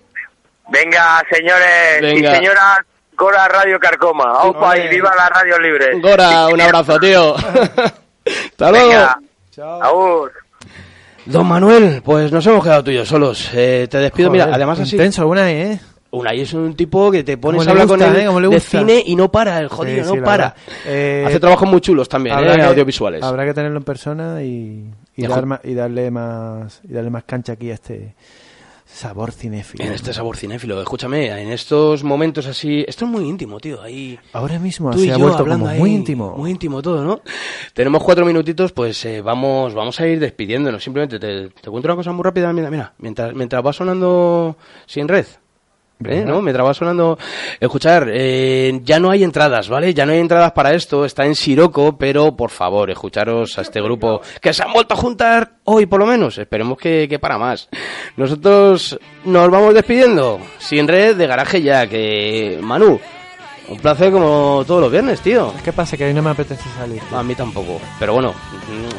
[0.69, 2.33] Venga, señores Venga.
[2.33, 2.79] y señoras,
[3.19, 6.01] Gora Radio Carcoma, aupa y viva la radio libre.
[6.01, 7.35] Gora, un abrazo, tío.
[7.37, 8.89] Hasta luego.
[8.89, 9.21] Venga,
[9.83, 10.33] agur.
[11.27, 13.51] Don Manuel, pues nos hemos quedado tú y yo solos.
[13.55, 14.97] Eh, te despido, mira, además así...
[14.97, 15.81] Intenso, una ¿eh?
[16.11, 18.27] Unai es un tipo que te pones a hablar con gusta, él ¿eh?
[18.27, 18.79] Cómo le de gusta.
[18.79, 20.55] cine y no para, el jodido, Sí, sí, no para.
[20.87, 22.57] Eh, Hace trabajos muy chulos también, habrá ¿eh?
[22.57, 23.23] que- audiovisuales.
[23.23, 27.53] Habrá que tenerlo en persona y, y, dar y darle más y darle más cancha
[27.53, 28.15] aquí a este
[28.91, 29.85] sabor cinéfilo.
[29.85, 32.85] En este sabor cinéfilo, escúchame, en estos momentos así...
[32.89, 34.19] Esto es muy íntimo, tío, ahí...
[34.33, 36.35] Ahora mismo Tú y se ha yo vuelto hablando como ahí, muy íntimo.
[36.37, 37.21] Muy íntimo todo, ¿no?
[37.75, 40.83] Tenemos cuatro minutitos, pues eh, vamos vamos a ir despidiéndonos.
[40.83, 42.53] Simplemente te, te cuento una cosa muy rápida.
[42.53, 45.27] Mira, mira mientras, mientras va sonando sin red.
[46.05, 46.25] ¿Eh?
[46.27, 46.43] ¿no?
[46.43, 47.19] Mientras va sonando...
[47.61, 49.95] Escuchar, eh, ya no hay entradas, ¿vale?
[49.95, 53.81] Ya no hay entradas para esto, está en Siroco, pero por favor, escucharos a este
[53.81, 56.39] grupo que se han vuelto a juntar hoy por lo menos.
[56.39, 57.69] Esperemos que, que para más.
[58.17, 60.41] Nosotros nos vamos despidiendo.
[60.59, 62.59] Sin red de garaje ya, que...
[62.63, 63.01] Manu,
[63.69, 65.53] un placer como todos los viernes, tío.
[65.63, 65.97] ¿Qué pasa?
[65.97, 67.03] Que hoy no me apetece salir.
[67.13, 67.81] A mí tampoco.
[67.99, 68.35] Pero bueno,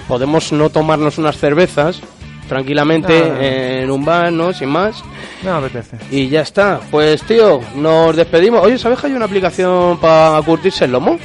[0.07, 2.01] podemos no tomarnos unas cervezas
[2.49, 3.39] tranquilamente no.
[3.39, 4.51] en un bar, ¿no?
[4.51, 5.01] Sin más.
[5.43, 5.97] Me apetece.
[6.11, 6.81] Y ya está.
[6.91, 8.61] Pues tío, nos despedimos.
[8.61, 11.17] Oye, ¿sabes que hay una aplicación para curtirse el lomo?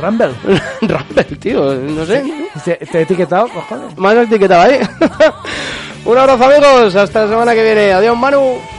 [0.00, 0.32] Rumble.
[0.82, 1.74] Rumble, tío.
[1.74, 2.24] No sé.
[2.64, 3.98] ¿Te, he etiquetado, cojones?
[3.98, 4.78] Más etiquetado ahí.
[6.04, 6.94] un abrazo amigos.
[6.94, 7.92] Hasta la semana que viene.
[7.92, 8.77] Adiós, Manu.